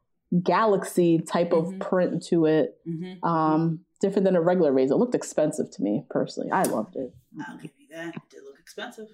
galaxy 0.42 1.18
type 1.18 1.50
mm-hmm. 1.50 1.74
of 1.74 1.80
print 1.80 2.22
to 2.28 2.46
it. 2.46 2.78
Mm-hmm. 2.88 3.24
Um, 3.24 3.80
different 4.00 4.24
than 4.24 4.36
a 4.36 4.40
regular 4.40 4.72
razor. 4.72 4.94
It 4.94 4.98
looked 4.98 5.14
expensive 5.14 5.70
to 5.70 5.82
me 5.82 6.04
personally. 6.10 6.50
I 6.50 6.64
loved 6.64 6.96
it. 6.96 7.14
I'll 7.48 7.56
give 7.56 7.70
you 7.78 7.86
that. 7.96 8.14
It 8.14 8.22
did 8.30 8.42
look 8.44 8.58
expensive. 8.58 9.06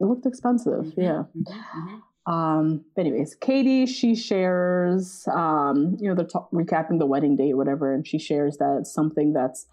It 0.00 0.04
looked 0.04 0.26
expensive, 0.26 0.72
mm-hmm. 0.72 1.00
yeah. 1.00 1.24
Mm-hmm. 1.36 1.52
Mm-hmm. 1.52 2.32
Um, 2.32 2.84
anyways, 2.98 3.36
Katie, 3.36 3.86
she 3.86 4.16
shares, 4.16 5.28
um, 5.32 5.96
you 6.00 6.08
know, 6.08 6.14
they're 6.16 6.26
t- 6.26 6.38
recapping 6.52 6.98
the 6.98 7.06
wedding 7.06 7.36
day 7.36 7.52
or 7.52 7.56
whatever, 7.56 7.94
and 7.94 8.06
she 8.06 8.18
shares 8.18 8.56
that 8.56 8.86
something 8.86 9.32
that's 9.32 9.66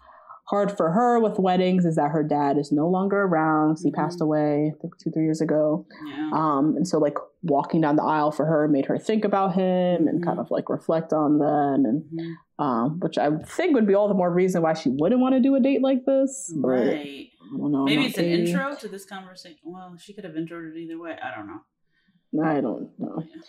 hard 0.44 0.76
for 0.76 0.90
her 0.90 1.18
with 1.18 1.38
weddings 1.38 1.84
is 1.84 1.96
that 1.96 2.10
her 2.10 2.22
dad 2.22 2.58
is 2.58 2.70
no 2.70 2.88
longer 2.88 3.22
around. 3.22 3.78
He 3.82 3.90
mm-hmm. 3.90 4.00
passed 4.00 4.20
away, 4.20 4.72
I 4.74 4.80
think 4.80 4.98
two, 4.98 5.10
three 5.10 5.24
years 5.24 5.40
ago. 5.40 5.86
Yeah. 6.06 6.30
Um, 6.32 6.74
and 6.76 6.86
so 6.86 6.98
like 6.98 7.16
walking 7.42 7.80
down 7.80 7.96
the 7.96 8.02
aisle 8.02 8.30
for 8.30 8.44
her 8.44 8.68
made 8.68 8.86
her 8.86 8.98
think 8.98 9.24
about 9.24 9.54
him 9.54 10.06
and 10.06 10.20
mm-hmm. 10.20 10.24
kind 10.24 10.38
of 10.38 10.50
like 10.50 10.68
reflect 10.68 11.12
on 11.12 11.38
them 11.38 11.84
and 11.86 12.02
mm-hmm. 12.02 12.64
um, 12.64 13.00
which 13.00 13.16
I 13.16 13.30
think 13.38 13.74
would 13.74 13.86
be 13.86 13.94
all 13.94 14.08
the 14.08 14.14
more 14.14 14.30
reason 14.30 14.62
why 14.62 14.74
she 14.74 14.90
wouldn't 14.90 15.20
want 15.20 15.34
to 15.34 15.40
do 15.40 15.54
a 15.54 15.60
date 15.60 15.82
like 15.82 16.04
this. 16.04 16.52
Right. 16.56 17.30
I 17.40 17.56
don't 17.56 17.72
know. 17.72 17.84
Maybe 17.84 18.06
it's 18.06 18.18
an 18.18 18.26
intro 18.26 18.74
to 18.74 18.88
this 18.88 19.04
conversation. 19.04 19.58
Well, 19.64 19.96
she 19.98 20.12
could 20.12 20.24
have 20.24 20.34
introed 20.34 20.74
it 20.74 20.78
either 20.78 20.98
way. 20.98 21.16
I 21.22 21.34
don't 21.34 21.46
know. 21.46 22.44
I 22.44 22.60
don't 22.60 22.90
know. 22.98 23.22
Yeah. 23.26 23.42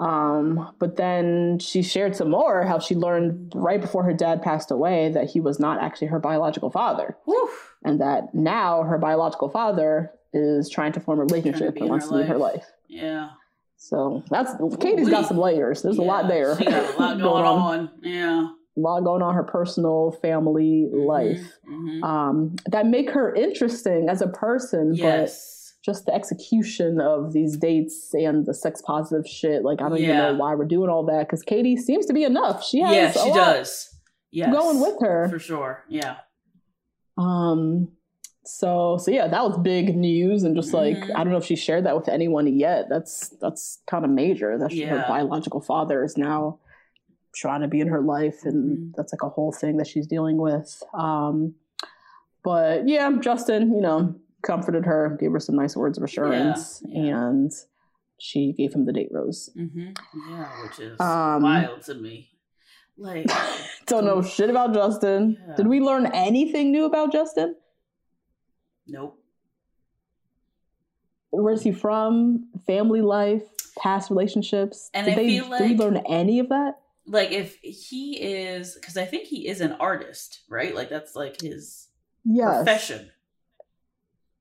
Um, 0.00 0.74
but 0.78 0.96
then 0.96 1.58
she 1.58 1.82
shared 1.82 2.16
some 2.16 2.30
more 2.30 2.64
how 2.64 2.78
she 2.78 2.94
learned 2.94 3.52
right 3.54 3.80
before 3.80 4.02
her 4.04 4.14
dad 4.14 4.40
passed 4.42 4.70
away 4.70 5.10
that 5.10 5.28
he 5.30 5.40
was 5.40 5.60
not 5.60 5.80
actually 5.80 6.06
her 6.08 6.18
biological 6.18 6.70
father. 6.70 7.16
Oof. 7.28 7.74
And 7.84 8.00
that 8.00 8.34
now 8.34 8.82
her 8.82 8.96
biological 8.98 9.50
father 9.50 10.10
is 10.32 10.70
trying 10.70 10.92
to 10.92 11.00
form 11.00 11.18
a 11.18 11.24
relationship 11.24 11.76
and 11.76 11.90
wants 11.90 12.08
to 12.08 12.14
be 12.14 12.20
in 12.22 12.26
her 12.28 12.38
life. 12.38 12.64
Yeah. 12.88 13.30
So 13.76 14.22
that's 14.30 14.52
Katie's 14.80 15.08
got 15.10 15.26
some 15.26 15.38
layers. 15.38 15.82
There's 15.82 15.96
yeah, 15.98 16.04
a 16.04 16.06
lot 16.06 16.28
there. 16.28 16.56
She 16.58 16.64
got 16.64 16.94
a 16.94 16.98
lot 16.98 17.18
going, 17.20 17.44
on. 17.44 17.58
on. 17.80 17.90
Yeah. 18.02 18.48
a 18.76 18.80
lot 18.80 19.04
going 19.04 19.22
on 19.22 19.34
her 19.34 19.42
personal 19.42 20.12
family 20.22 20.86
Mhm, 20.92 21.06
life 21.06 21.58
mhm. 21.70 22.02
um, 22.02 22.56
that 22.70 22.86
make 22.86 23.10
her 23.10 23.34
interesting 23.34 24.08
as 24.08 24.22
a 24.22 24.28
person, 24.28 24.90
but 24.90 24.96
yes. 24.98 25.59
Just 25.82 26.04
the 26.06 26.14
execution 26.14 27.00
of 27.00 27.32
these 27.32 27.56
dates 27.56 28.12
and 28.12 28.44
the 28.46 28.52
sex 28.54 28.82
positive 28.84 29.26
shit. 29.26 29.64
Like 29.64 29.80
I 29.80 29.88
don't 29.88 29.98
even 29.98 30.16
know 30.16 30.34
why 30.34 30.54
we're 30.54 30.66
doing 30.66 30.90
all 30.90 31.04
that 31.06 31.26
because 31.26 31.42
Katie 31.42 31.76
seems 31.76 32.04
to 32.06 32.12
be 32.12 32.24
enough. 32.24 32.64
She 32.64 32.80
has 32.80 32.94
yeah, 33.16 33.24
she 33.24 33.32
does. 33.32 33.94
Yes. 34.32 34.52
going 34.52 34.80
with 34.80 34.96
her. 35.00 35.28
For 35.30 35.38
sure. 35.38 35.84
Yeah. 35.88 36.16
Um, 37.16 37.88
so 38.44 38.96
so 38.98 39.10
yeah, 39.10 39.28
that 39.28 39.42
was 39.44 39.58
big 39.58 39.96
news, 39.96 40.42
and 40.42 40.56
just 40.56 40.72
like 40.72 40.96
Mhm. 40.96 41.10
I 41.14 41.22
don't 41.24 41.30
know 41.32 41.38
if 41.38 41.44
she 41.44 41.56
shared 41.56 41.84
that 41.86 41.96
with 41.96 42.08
anyone 42.08 42.46
yet. 42.46 42.86
That's 42.88 43.28
that's 43.40 43.80
kind 43.86 44.04
of 44.04 44.10
major. 44.10 44.58
That 44.58 44.72
she- 44.72 44.82
her 44.82 45.04
biological 45.08 45.60
father 45.60 46.02
is 46.02 46.16
now 46.16 46.58
trying 47.34 47.60
to 47.60 47.68
be 47.68 47.80
in 47.80 47.88
her 47.88 48.00
life, 48.00 48.44
and 48.44 48.78
Mhm. 48.78 48.96
that's 48.96 49.12
like 49.12 49.22
a 49.22 49.28
whole 49.28 49.52
thing 49.52 49.76
that 49.76 49.86
she's 49.86 50.06
dealing 50.06 50.36
with. 50.38 50.82
Um, 50.94 51.54
but 52.42 52.88
yeah, 52.88 53.10
Justin, 53.20 53.72
you 53.74 53.80
know, 53.80 54.14
comforted 54.42 54.84
her, 54.86 55.16
gave 55.20 55.32
her 55.32 55.40
some 55.40 55.56
nice 55.56 55.76
words 55.76 55.98
of 55.98 56.04
assurance, 56.04 56.82
Yeah, 56.86 57.02
yeah. 57.02 57.28
and 57.28 57.52
she 58.18 58.52
gave 58.52 58.72
him 58.74 58.84
the 58.86 58.92
date 58.92 59.08
rose. 59.10 59.50
Mm-hmm. 59.56 59.90
Yeah, 60.30 60.62
which 60.62 60.78
is 60.78 61.00
Um, 61.00 61.42
wild 61.42 61.82
to 61.82 61.94
me. 61.94 62.30
Like, 62.98 63.26
Don't 63.86 64.04
know 64.04 64.20
shit 64.22 64.50
about 64.50 64.74
Justin. 64.74 65.38
Yeah. 65.48 65.56
Did 65.56 65.66
we 65.68 65.80
learn 65.80 66.06
anything 66.06 66.70
new 66.72 66.84
about 66.84 67.12
Justin? 67.12 67.54
nope. 68.86 69.16
where's 71.30 71.62
he 71.62 71.72
from? 71.72 72.48
Family 72.66 73.02
life, 73.02 73.42
past 73.78 74.10
relationships. 74.10 74.90
And 74.94 75.06
did 75.06 75.12
I 75.12 75.16
they 75.16 75.26
feel 75.28 75.48
did 75.58 75.70
we 75.70 75.76
learn 75.76 75.96
any 76.08 76.40
of 76.40 76.48
that? 76.48 76.74
Like, 77.06 77.30
if 77.32 77.56
he 77.62 78.20
is, 78.20 78.74
because 78.74 78.96
I 78.96 79.04
think 79.04 79.26
he 79.28 79.48
is 79.48 79.60
an 79.60 79.72
artist, 79.80 80.40
right? 80.48 80.74
Like, 80.74 80.88
that's 80.90 81.14
like 81.16 81.40
his 81.40 81.88
Yes. 82.24 82.56
profession. 82.56 83.10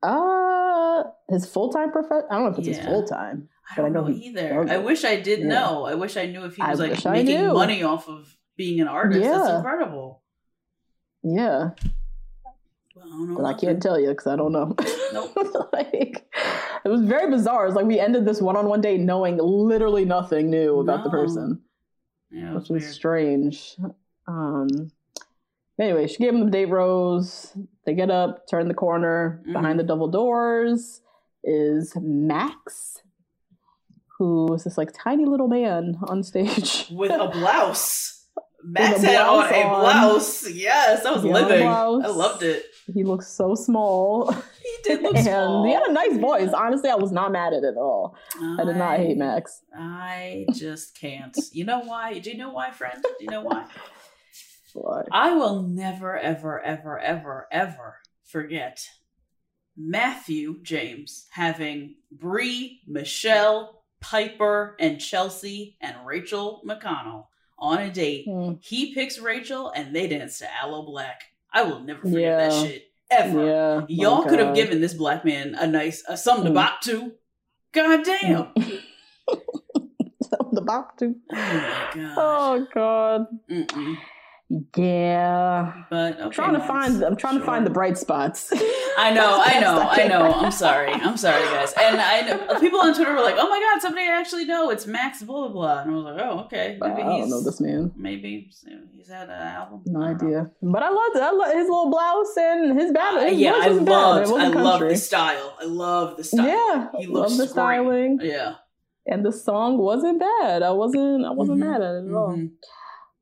Uh 0.02 1.04
his 1.30 1.46
full 1.46 1.72
time 1.72 1.92
profession. 1.92 2.26
I 2.32 2.36
don't 2.36 2.46
know 2.46 2.52
if 2.52 2.58
it's 2.60 2.68
his 2.78 2.80
full 2.86 3.04
time. 3.08 3.50
I 3.72 3.76
don't 3.76 3.94
know 3.94 4.08
know 4.08 4.16
either. 4.16 4.66
I 4.70 4.78
wish 4.78 5.04
I 5.06 5.20
did 5.20 5.40
Yeah. 5.40 5.48
know. 5.48 5.86
I 5.86 5.94
wish 5.96 6.18
I 6.18 6.26
knew 6.26 6.44
if 6.46 6.56
he 6.56 6.62
I 6.62 6.72
was 6.72 6.80
like 6.80 7.04
making 7.06 7.48
money 7.54 7.84
off 7.84 8.08
of 8.10 8.36
being 8.58 8.82
an 8.82 8.88
artist. 8.88 9.22
That's 9.22 9.50
Yeah. 9.50 9.58
incredible. 9.58 10.22
Yeah, 11.22 11.72
Well, 12.96 13.06
I 13.06 13.10
don't 13.10 13.30
know. 13.30 13.36
but 13.36 13.46
I 13.46 13.54
can't 13.54 13.82
tell 13.84 14.00
you 14.00 14.08
because 14.10 14.28
I 14.28 14.36
don't 14.38 14.54
know. 14.54 14.74
Nope. 15.14 15.36
like 15.74 16.26
it 16.86 16.90
was 16.90 17.02
very 17.02 17.30
bizarre. 17.30 17.68
It's 17.68 17.76
like 17.76 17.86
we 17.86 18.00
ended 18.00 18.26
this 18.26 18.42
one 18.42 18.56
on 18.56 18.68
one 18.68 18.80
date 18.82 19.02
knowing 19.02 19.38
literally 19.38 20.06
nothing 20.06 20.50
new 20.50 20.80
about 20.80 21.04
the 21.04 21.10
person, 21.10 21.62
Yeah, 22.32 22.54
which 22.54 22.70
was 22.70 22.70
was 22.70 22.84
weird. 22.84 22.94
strange. 22.94 23.76
Um. 24.28 24.92
Anyway, 25.80 26.08
she 26.08 26.18
gave 26.18 26.34
him 26.34 26.46
the 26.46 26.52
date 26.52 26.66
rose. 26.66 27.54
They 27.86 27.94
get 27.96 28.12
up, 28.12 28.48
turn 28.50 28.68
the 28.68 28.74
corner. 28.74 29.40
Mm-hmm. 29.44 29.54
Behind 29.54 29.80
the 29.80 29.84
double 29.84 30.10
doors 30.10 31.02
is 31.44 31.94
Max, 31.96 33.02
who 34.18 34.54
is 34.54 34.66
this 34.66 34.78
like 34.78 34.90
tiny 34.94 35.26
little 35.26 35.48
man 35.48 35.96
on 36.08 36.22
stage. 36.24 36.88
with 36.92 37.12
a 37.12 37.30
blouse. 37.30 38.16
Max 38.62 39.02
a 39.04 39.08
had 39.08 39.22
on 39.22 39.38
blouse 39.38 39.52
a 39.52 39.64
on. 39.64 39.82
blouse. 39.82 40.50
Yes, 40.52 41.06
I 41.06 41.12
was 41.14 41.24
He 41.24 41.30
a 41.30 41.32
living. 41.34 41.66
I 41.66 41.86
loved 42.08 42.44
it. 42.44 42.66
He 42.94 43.04
looks 43.06 43.28
so 43.28 43.56
small. 43.56 44.36
He 44.70 44.96
did 44.96 45.02
look 45.02 45.16
and 45.16 45.26
small. 45.26 45.66
he 45.66 45.74
had 45.74 45.84
a 45.84 45.92
nice 45.92 46.16
voice. 46.18 46.52
Honestly, 46.54 46.90
I 46.92 46.96
was 46.96 47.12
not 47.12 47.32
mad 47.32 47.54
at 47.54 47.64
it 47.64 47.70
at 47.70 47.76
all. 47.78 48.16
I 48.60 48.64
did 48.64 48.76
not 48.76 48.98
hate 49.00 49.18
Max. 49.18 49.62
I 49.76 50.46
just 50.54 50.96
can't. 50.98 51.36
You 51.52 51.66
know 51.66 51.80
why? 51.80 52.20
Do 52.20 52.30
you 52.30 52.38
know 52.38 52.52
why, 52.52 52.70
friend? 52.70 53.02
Do 53.02 53.10
you 53.20 53.30
know 53.32 53.42
why? 53.42 53.66
I 55.12 55.32
will 55.34 55.64
never, 55.64 56.18
ever, 56.18 56.60
ever, 56.62 57.00
ever, 57.00 57.48
ever 57.52 57.98
forget 58.24 58.86
Matthew 59.78 60.62
James 60.62 61.28
having 61.32 61.96
Bree, 62.12 62.82
Michelle, 62.88 63.84
Piper, 64.02 64.76
and 64.80 65.00
Chelsea 65.00 65.78
and 65.82 65.96
Rachel 66.06 66.62
McConnell 66.68 67.26
on 67.58 67.80
a 67.80 67.92
date. 67.92 68.26
Hmm. 68.30 68.54
He 68.62 68.94
picks 68.94 69.20
Rachel 69.20 69.72
and 69.76 69.96
they 69.96 70.08
dance 70.08 70.40
to 70.40 70.48
Aloe 70.62 70.86
Blacc. 70.86 71.16
I 71.52 71.64
will 71.64 71.80
never 71.82 72.02
forget 72.02 72.38
that 72.52 72.54
shit 72.68 72.84
ever. 73.10 73.46
yeah, 73.46 73.86
Y'all 73.90 74.24
my 74.24 74.30
could 74.30 74.40
have 74.40 74.56
given 74.56 74.82
this 74.82 74.94
black 74.94 75.26
man 75.26 75.56
a 75.56 75.66
nice 75.68 76.04
a 76.08 76.16
something 76.16 76.46
to 76.46 76.52
Mm. 76.52 76.56
bop 76.56 76.82
to. 76.82 77.14
God 77.72 78.04
damn. 78.04 78.54
Something 80.22 80.56
to 80.56 80.62
bop 80.62 80.98
to. 81.00 81.16
Oh 81.32 81.36
my 81.36 81.90
god. 81.96 82.14
Oh 82.18 82.68
God. 82.74 83.26
Mm-mm. 83.50 83.98
Yeah. 84.76 85.84
But 85.92 86.14
okay, 86.14 86.24
I'm 86.24 86.32
trying 86.32 86.54
to 86.54 86.60
find. 86.60 87.04
I'm 87.04 87.16
trying 87.16 87.40
to 87.40 87.46
find 87.46 87.66
the 87.66 87.70
bright 87.70 87.98
spots. 87.98 88.52
I 88.98 89.12
know, 89.14 89.42
I 89.46 89.60
know, 89.62 89.80
I 89.80 90.08
know. 90.08 90.34
I'm 90.34 90.52
sorry. 90.52 90.92
I'm 90.92 91.18
sorry, 91.18 91.44
guys. 91.44 91.74
And 91.80 92.02
I 92.02 92.22
know 92.22 92.60
people 92.60 92.80
on 92.80 92.96
Twitter 92.96 93.14
were 93.14 93.22
like, 93.22 93.36
"Oh 93.38 93.48
my 93.48 93.60
god, 93.60 93.82
somebody 93.82 94.08
I 94.08 94.20
actually 94.20 94.46
know. 94.46 94.72
It's 94.72 94.88
Max 94.88 95.22
blah 95.22 95.48
blah 95.48 95.50
blah." 95.50 95.82
And 95.82 95.92
I 95.92 95.94
was 95.94 96.04
like, 96.06 96.20
"Oh, 96.26 96.40
okay. 96.46 96.80
I 96.82 96.88
don't 96.90 97.30
know 97.30 97.44
this 97.44 97.62
man. 97.62 97.92
maybe 97.96 98.50
he's 98.96 99.08
had 99.08 99.30
an 99.30 99.42
album. 99.42 99.82
No 99.86 100.00
know. 100.00 100.06
idea. 100.08 100.52
But 100.64 100.82
I 100.84 100.90
loved 100.90 101.16
it. 101.16 101.22
I 101.22 101.32
love 101.32 101.54
his 101.54 101.68
little 101.70 101.90
blouse 101.92 102.36
and 102.38 102.80
his 102.80 102.92
bad. 102.92 103.18
Uh, 103.18 103.26
yeah, 103.28 103.54
I 103.56 103.68
wasn't 103.70 103.88
love. 103.88 104.32
I 104.32 104.48
love 104.48 104.80
the 104.82 104.98
style. 104.98 105.58
I 105.62 105.66
love 105.66 106.18
the 106.18 106.24
style. 106.24 106.48
Yeah, 106.48 106.88
he 106.98 107.06
love 107.06 107.32
looks 107.32 107.38
the 107.38 107.48
styling. 107.48 108.20
Yeah, 108.22 108.56
and 109.06 109.24
the 109.24 109.32
song 109.32 109.78
wasn't 109.78 110.20
bad. 110.20 110.64
I 110.64 110.72
wasn't. 110.72 111.24
I 111.26 111.32
wasn't 111.32 111.60
Mhm, 111.60 111.68
mad 111.68 111.82
at 111.82 111.96
it 112.04 112.08
at 112.10 112.14
all. 112.16 112.48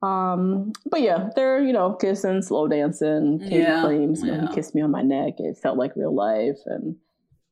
Um, 0.01 0.73
but 0.89 1.01
yeah, 1.01 1.29
they're 1.35 1.63
you 1.63 1.73
know 1.73 1.93
kissing, 1.93 2.41
slow 2.41 2.67
dancing. 2.67 3.39
Katie 3.39 3.57
Yeah, 3.57 3.81
claims 3.81 4.21
you 4.21 4.27
know 4.31 4.43
yeah. 4.43 4.47
he 4.49 4.55
kissed 4.55 4.75
me 4.75 4.81
on 4.81 4.91
my 4.91 5.01
neck. 5.01 5.35
It 5.39 5.57
felt 5.57 5.77
like 5.77 5.95
real 5.95 6.13
life, 6.13 6.59
and 6.65 6.95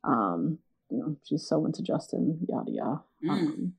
um, 0.03 0.59
you 0.89 0.97
know 0.97 1.15
she's 1.27 1.47
so 1.47 1.65
into 1.65 1.81
Justin. 1.81 2.39
Yada 2.47 2.71
yada. 2.71 3.03
Mm. 3.23 3.29
Um, 3.29 3.73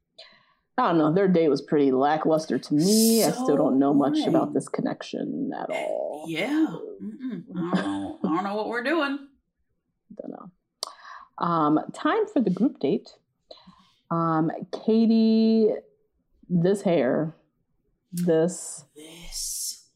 I 0.78 0.88
don't 0.88 0.98
know. 0.98 1.14
Their 1.14 1.28
date 1.28 1.48
was 1.48 1.62
pretty 1.62 1.90
lackluster 1.90 2.58
to 2.58 2.74
me. 2.74 3.24
I 3.24 3.30
still 3.30 3.56
don't 3.56 3.78
know 3.78 3.94
much 3.94 4.18
about 4.26 4.52
this 4.52 4.68
connection 4.68 5.50
at 5.58 5.70
all. 5.70 6.26
Yeah. 6.28 6.66
Mm-mm. 7.02 7.44
I 7.56 7.74
don't 7.74 7.74
know. 7.74 8.18
I 8.24 8.28
don't 8.34 8.44
know 8.44 8.56
what 8.56 8.68
we're 8.68 8.82
doing. 8.82 9.18
Don't 10.20 10.30
know. 10.32 10.50
Um, 11.38 11.80
time 11.94 12.26
for 12.30 12.40
the 12.40 12.50
group 12.50 12.78
date. 12.78 13.08
Um, 14.10 14.50
Katie, 14.84 15.70
this 16.50 16.82
hair, 16.82 17.34
this 18.24 18.84
This 18.94 19.88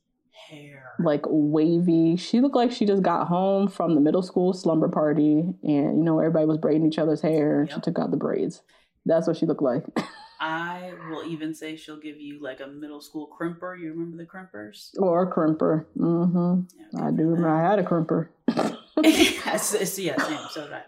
hair. 0.49 0.93
like 0.99 1.23
wavy. 1.27 2.17
She 2.17 2.41
looked 2.41 2.57
like 2.57 2.73
she 2.73 2.87
just 2.87 3.03
got 3.03 3.27
home 3.29 3.69
from 3.69 3.95
the 3.95 4.01
middle 4.01 4.23
school 4.23 4.53
slumber 4.53 4.89
party, 4.89 5.41
and 5.63 5.99
you 5.99 6.05
know 6.05 6.19
everybody 6.19 6.47
was 6.47 6.59
braiding 6.59 6.87
each 6.87 6.99
other's 6.99 7.21
hair. 7.23 7.63
And 7.63 7.71
she 7.73 7.81
took 7.81 7.99
out 7.99 8.11
the 8.11 8.17
braids. 8.17 8.63
That's 9.07 9.27
what 9.27 9.37
she 9.37 9.47
looked 9.47 9.63
like. 9.63 9.85
I 10.43 10.95
will 11.11 11.25
even 11.25 11.55
say 11.55 11.77
she'll 11.77 12.01
give 12.01 12.19
you 12.19 12.43
like 12.43 12.61
a 12.61 12.67
middle 12.67 13.01
school 13.03 13.29
crimper. 13.39 13.79
You 13.79 13.91
remember 13.93 14.17
the 14.17 14.25
crimpers? 14.25 14.91
or 14.99 15.23
a 15.25 15.31
crimper. 15.31 15.85
hmm 15.97 16.63
Yeah, 16.95 17.07
I 17.07 17.11
do 17.11 17.25
remember. 17.25 17.49
I 17.51 17.69
had 17.71 17.79
a 17.79 17.83
crimper. 17.83 18.29
yes, 19.05 19.77
yes, 19.79 19.99
yeah, 19.99 20.17
same. 20.23 20.39
So 20.51 20.65
did 20.65 20.73
I. 20.73 20.83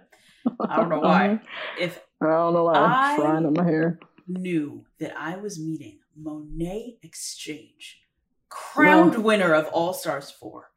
I 0.68 0.76
don't 0.76 0.88
know 0.88 1.00
why. 1.00 1.40
If 1.78 2.00
I 2.22 2.26
don't 2.28 2.54
know 2.54 2.64
why. 2.64 2.74
I- 2.74 2.84
I'm 3.12 3.16
frying 3.16 3.46
up 3.46 3.52
my 3.56 3.64
hair. 3.64 3.98
knew 4.26 4.84
that 5.00 5.12
I 5.18 5.36
was 5.36 5.60
meeting 5.60 5.98
Monét 6.20 6.98
X 7.04 7.34
Change, 7.36 8.02
crowned 8.48 9.16
winner 9.24 9.54
of 9.54 9.66
All 9.68 9.92
Stars 9.94 10.30
4, 10.30 10.70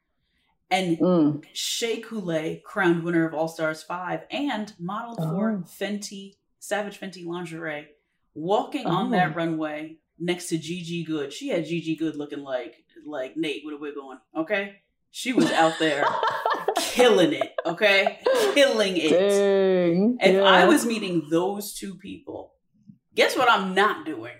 and 0.71 0.97
Mm. 0.97 1.43
Shea 1.53 1.99
Coulee, 2.01 2.61
crowned 2.65 3.03
winner 3.03 3.27
of 3.27 3.33
All 3.33 3.47
Stars 3.47 3.83
5, 3.83 4.21
and 4.31 4.73
model 4.79 5.15
for 5.15 5.51
Oh. 5.51 5.63
Fenty, 5.67 6.35
Savage 6.59 6.99
Fenty 6.99 7.25
lingerie, 7.25 7.87
walking 8.33 8.85
Oh. 8.85 8.91
on 8.91 9.11
that 9.11 9.35
runway 9.35 9.97
next 10.17 10.47
to 10.49 10.57
Gigi 10.57 11.03
Goode. 11.03 11.31
She 11.33 11.49
had 11.49 11.65
Gigi 11.65 11.95
Goode 11.95 12.15
looking 12.15 12.39
like 12.43 12.83
like 13.05 13.37
Nate 13.37 13.63
with 13.63 13.75
a 13.75 13.77
wig 13.77 13.93
on, 14.01 14.19
okay? 14.35 14.77
She 15.11 15.31
was 15.31 15.51
out 15.51 15.77
there 15.79 16.05
killing 16.79 17.33
it, 17.33 17.53
okay? 17.65 18.19
Killing 18.55 18.97
it. 18.97 19.09
Dang. 19.11 20.17
If 20.19 20.33
yeah. 20.35 20.41
I 20.41 20.65
was 20.65 20.85
meeting 20.87 21.27
those 21.29 21.73
two 21.75 21.95
people, 21.95 22.53
guess 23.13 23.37
what 23.37 23.49
I'm 23.51 23.75
not 23.75 24.05
doing? 24.07 24.33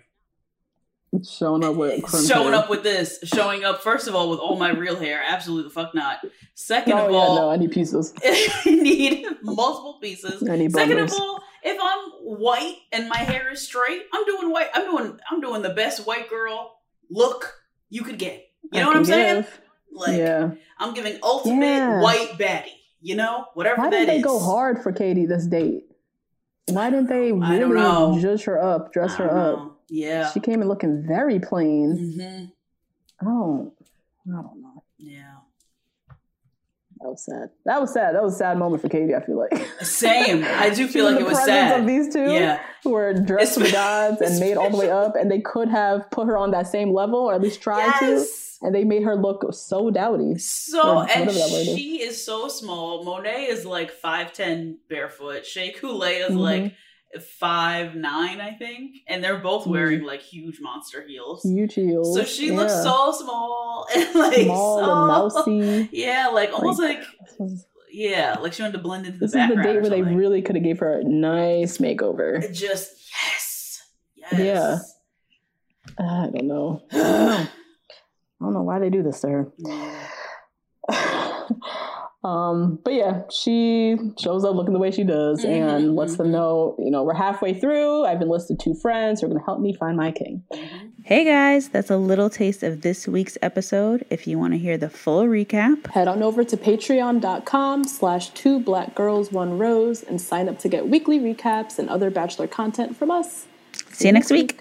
Showing 1.23 1.63
up 1.63 1.75
with 1.75 2.09
Showing 2.27 2.53
hair. 2.53 2.55
up 2.55 2.69
with 2.69 2.83
this. 2.83 3.19
Showing 3.23 3.63
up, 3.63 3.81
first 3.81 4.07
of 4.07 4.15
all, 4.15 4.29
with 4.29 4.39
all 4.39 4.57
my 4.57 4.71
real 4.71 4.95
hair. 4.97 5.21
Absolutely 5.27 5.69
the 5.69 5.73
fuck 5.73 5.93
not. 5.93 6.19
Second 6.53 6.93
oh, 6.93 7.05
of 7.05 7.11
yeah, 7.11 7.17
all, 7.17 7.35
no, 7.35 7.49
I 7.49 7.57
need 7.57 7.71
pieces. 7.71 8.13
I 8.25 8.61
need 8.65 9.25
multiple 9.43 9.99
pieces. 10.01 10.41
Need 10.41 10.71
Second 10.71 10.99
of 10.99 11.13
all, 11.13 11.41
if 11.63 11.77
I'm 11.81 11.99
white 12.21 12.77
and 12.91 13.09
my 13.09 13.17
hair 13.17 13.51
is 13.51 13.61
straight, 13.61 14.03
I'm 14.13 14.25
doing 14.25 14.51
white. 14.51 14.69
I'm 14.73 14.85
doing 14.85 15.19
I'm 15.29 15.41
doing 15.41 15.61
the 15.61 15.69
best 15.69 16.05
white 16.07 16.29
girl 16.29 16.79
look 17.09 17.53
you 17.89 18.03
could 18.03 18.17
get. 18.19 18.45
You 18.71 18.81
know 18.81 18.87
what 18.87 18.97
I'm 18.97 19.05
can 19.05 19.11
saying? 19.11 19.45
Like 19.91 20.17
yeah. 20.17 20.51
I'm 20.79 20.93
giving 20.93 21.19
ultimate 21.23 21.65
Yeah. 21.65 22.01
white 22.01 22.37
baddie. 22.37 22.71
You 23.01 23.15
know, 23.15 23.45
whatever 23.53 23.81
Why 23.81 23.89
that 23.89 23.91
didn't 23.91 24.07
they 24.07 24.17
is. 24.17 24.23
go 24.23 24.39
hard 24.39 24.81
for 24.81 24.91
Katie 24.91 25.25
this 25.27 25.45
date? 25.45 25.83
Why 26.69 26.89
didn't 26.89 27.07
they 27.09 27.31
really 27.31 27.73
know. 27.75 28.17
judge 28.19 28.43
her 28.45 28.59
up, 28.59 28.91
dress 28.91 29.15
her 29.15 29.27
don't 29.27 29.37
up? 29.37 29.74
Yeah. 29.89 30.31
She 30.31 30.39
came 30.39 30.61
in 30.61 30.67
looking 30.67 31.03
very 31.07 31.39
plain. 31.39 32.15
hmm 32.17 32.45
Oh, 33.27 33.73
I 34.27 34.31
don't 34.41 34.61
know. 34.61 34.83
Yeah. 34.97 35.35
That 37.01 37.09
was 37.09 37.25
sad. 37.25 37.49
That 37.65 37.81
was 37.81 37.93
sad. 37.93 38.15
That 38.15 38.23
was 38.23 38.33
a 38.35 38.37
sad 38.37 38.57
moment 38.57 38.81
for 38.81 38.89
Katie. 38.89 39.13
I 39.13 39.23
feel 39.23 39.37
like. 39.37 39.53
Same. 39.81 40.43
I 40.45 40.69
do 40.69 40.87
feel 40.89 41.05
like 41.11 41.19
it 41.19 41.25
was 41.25 41.43
sad. 41.43 41.79
Of 41.81 41.85
these 41.87 42.11
two, 42.13 42.31
Yeah. 42.31 42.59
who 42.83 42.91
were 42.91 43.13
dressed 43.13 43.59
for 43.61 43.69
gods 43.71 44.21
and 44.21 44.39
made 44.39 44.57
all 44.57 44.69
the 44.69 44.77
way 44.77 44.89
up, 44.89 45.15
and 45.15 45.29
they 45.29 45.41
could 45.41 45.69
have 45.69 46.09
put 46.09 46.27
her 46.27 46.37
on 46.37 46.51
that 46.51 46.67
same 46.67 46.93
level, 46.93 47.19
or 47.19 47.33
at 47.33 47.41
least 47.41 47.61
tried 47.61 47.99
to, 47.99 48.25
and 48.61 48.73
they 48.73 48.85
made 48.85 49.03
her 49.03 49.15
look 49.15 49.45
so 49.53 49.91
dowdy. 49.91 50.37
So 50.37 50.99
Or 50.99 51.09
and 51.09 51.27
word 51.27 51.35
is. 51.35 51.65
she 51.75 52.01
is 52.01 52.23
so 52.25 52.47
small. 52.47 53.03
Monet 53.03 53.45
is 53.49 53.65
like 53.65 53.91
five 53.91 54.31
ten 54.33 54.77
barefoot. 54.89 55.45
Shea 55.45 55.71
Coulee 55.73 56.15
is 56.23 56.31
Mhm. 56.31 56.37
like 56.39 56.73
five 57.19 57.95
nine, 57.95 58.41
I 58.41 58.51
think, 58.51 58.97
and 59.07 59.23
they're 59.23 59.39
both 59.39 59.65
hmm. 59.65 59.71
wearing 59.71 60.03
like 60.03 60.21
huge 60.21 60.59
monster 60.59 61.05
heels. 61.05 61.43
Huge 61.43 61.73
heels. 61.73 62.15
So 62.15 62.23
she 62.23 62.49
yeah. 62.49 62.55
looks 62.55 62.73
so 62.73 63.11
small 63.11 63.87
and 63.95 64.15
like 64.15 64.45
small 64.45 64.79
so, 64.79 65.53
and 65.55 65.67
mousy. 65.67 65.89
Yeah, 65.95 66.27
like 66.27 66.51
almost 66.53 66.79
like, 66.79 66.99
was- 67.39 67.65
yeah, 67.91 68.37
like 68.39 68.53
she 68.53 68.61
wanted 68.61 68.73
to 68.73 68.83
blend 68.83 69.05
into 69.05 69.19
the 69.19 69.25
This 69.25 69.35
is 69.35 69.49
the 69.49 69.55
date 69.61 69.81
where 69.81 69.89
they 69.89 70.01
really 70.01 70.41
could 70.41 70.55
have 70.55 70.63
gave 70.63 70.79
her 70.79 70.99
a 70.99 71.03
nice 71.03 71.77
makeover. 71.77 72.43
It 72.43 72.51
just 72.51 72.93
yes, 73.13 73.83
yes. 74.15 74.39
Yeah. 74.39 74.79
I 75.99 76.29
don't 76.33 76.47
know. 76.47 76.81
I 76.91 76.97
don't 76.97 77.03
know. 77.03 77.47
I 78.41 78.43
don't 78.43 78.53
know 78.53 78.63
why 78.63 78.79
they 78.79 78.89
do 78.89 79.01
this 79.01 79.21
to 79.21 79.29
her. 79.29 79.51
um, 82.25 82.79
but 82.83 82.93
yeah, 82.93 83.21
she 83.31 83.95
shows 84.19 84.43
up 84.43 84.55
looking 84.55 84.73
the 84.73 84.79
way 84.79 84.89
she 84.91 85.03
does 85.03 85.45
Mhm, 85.45 85.49
and 85.75 85.95
lets 85.95 86.17
them 86.17 86.27
mhm. 86.27 86.31
know, 86.31 86.75
you 86.79 86.89
know, 86.89 87.03
we're 87.03 87.13
halfway 87.13 87.53
through. 87.53 88.03
I've 88.03 88.21
enlisted 88.21 88.59
two 88.59 88.73
friends 88.73 89.21
who 89.21 89.27
are 89.27 89.29
going 89.29 89.39
to 89.39 89.45
help 89.45 89.59
me 89.61 89.73
find 89.73 89.95
my 89.95 90.11
king. 90.11 90.43
Hey 91.03 91.23
guys, 91.23 91.69
that's 91.69 91.91
a 91.91 91.97
little 91.97 92.31
taste 92.31 92.63
of 92.63 92.81
this 92.81 93.07
week's 93.07 93.37
episode. 93.43 94.05
If 94.09 94.25
you 94.25 94.39
want 94.39 94.53
to 94.53 94.57
hear 94.57 94.75
the 94.75 94.89
full 94.89 95.25
recap, 95.25 95.85
Head 95.87 96.07
on 96.07 96.23
over 96.23 96.43
to 96.43 96.57
patreon.com 96.57 97.83
slash 97.83 98.29
two 98.29 98.59
black 98.59 98.95
girls, 98.95 99.31
one 99.31 99.57
rose 99.59 100.01
and 100.01 100.19
sign 100.19 100.49
up 100.49 100.57
to 100.59 100.67
get 100.67 100.89
weekly 100.89 101.19
recaps 101.19 101.77
and 101.77 101.89
other 101.89 102.09
Bachelor 102.09 102.47
content 102.47 102.97
from 102.97 103.11
us. 103.11 103.45
see 103.91 104.07
you 104.07 104.13
next 104.13 104.31
week. 104.31 104.59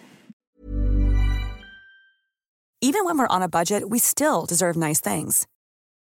Even 2.82 3.06
when 3.06 3.16
we're 3.16 3.26
on 3.28 3.40
a 3.40 3.48
budget, 3.48 3.88
we 3.88 3.98
still 3.98 4.44
deserve 4.44 4.76
nice 4.76 5.00
things. 5.00 5.46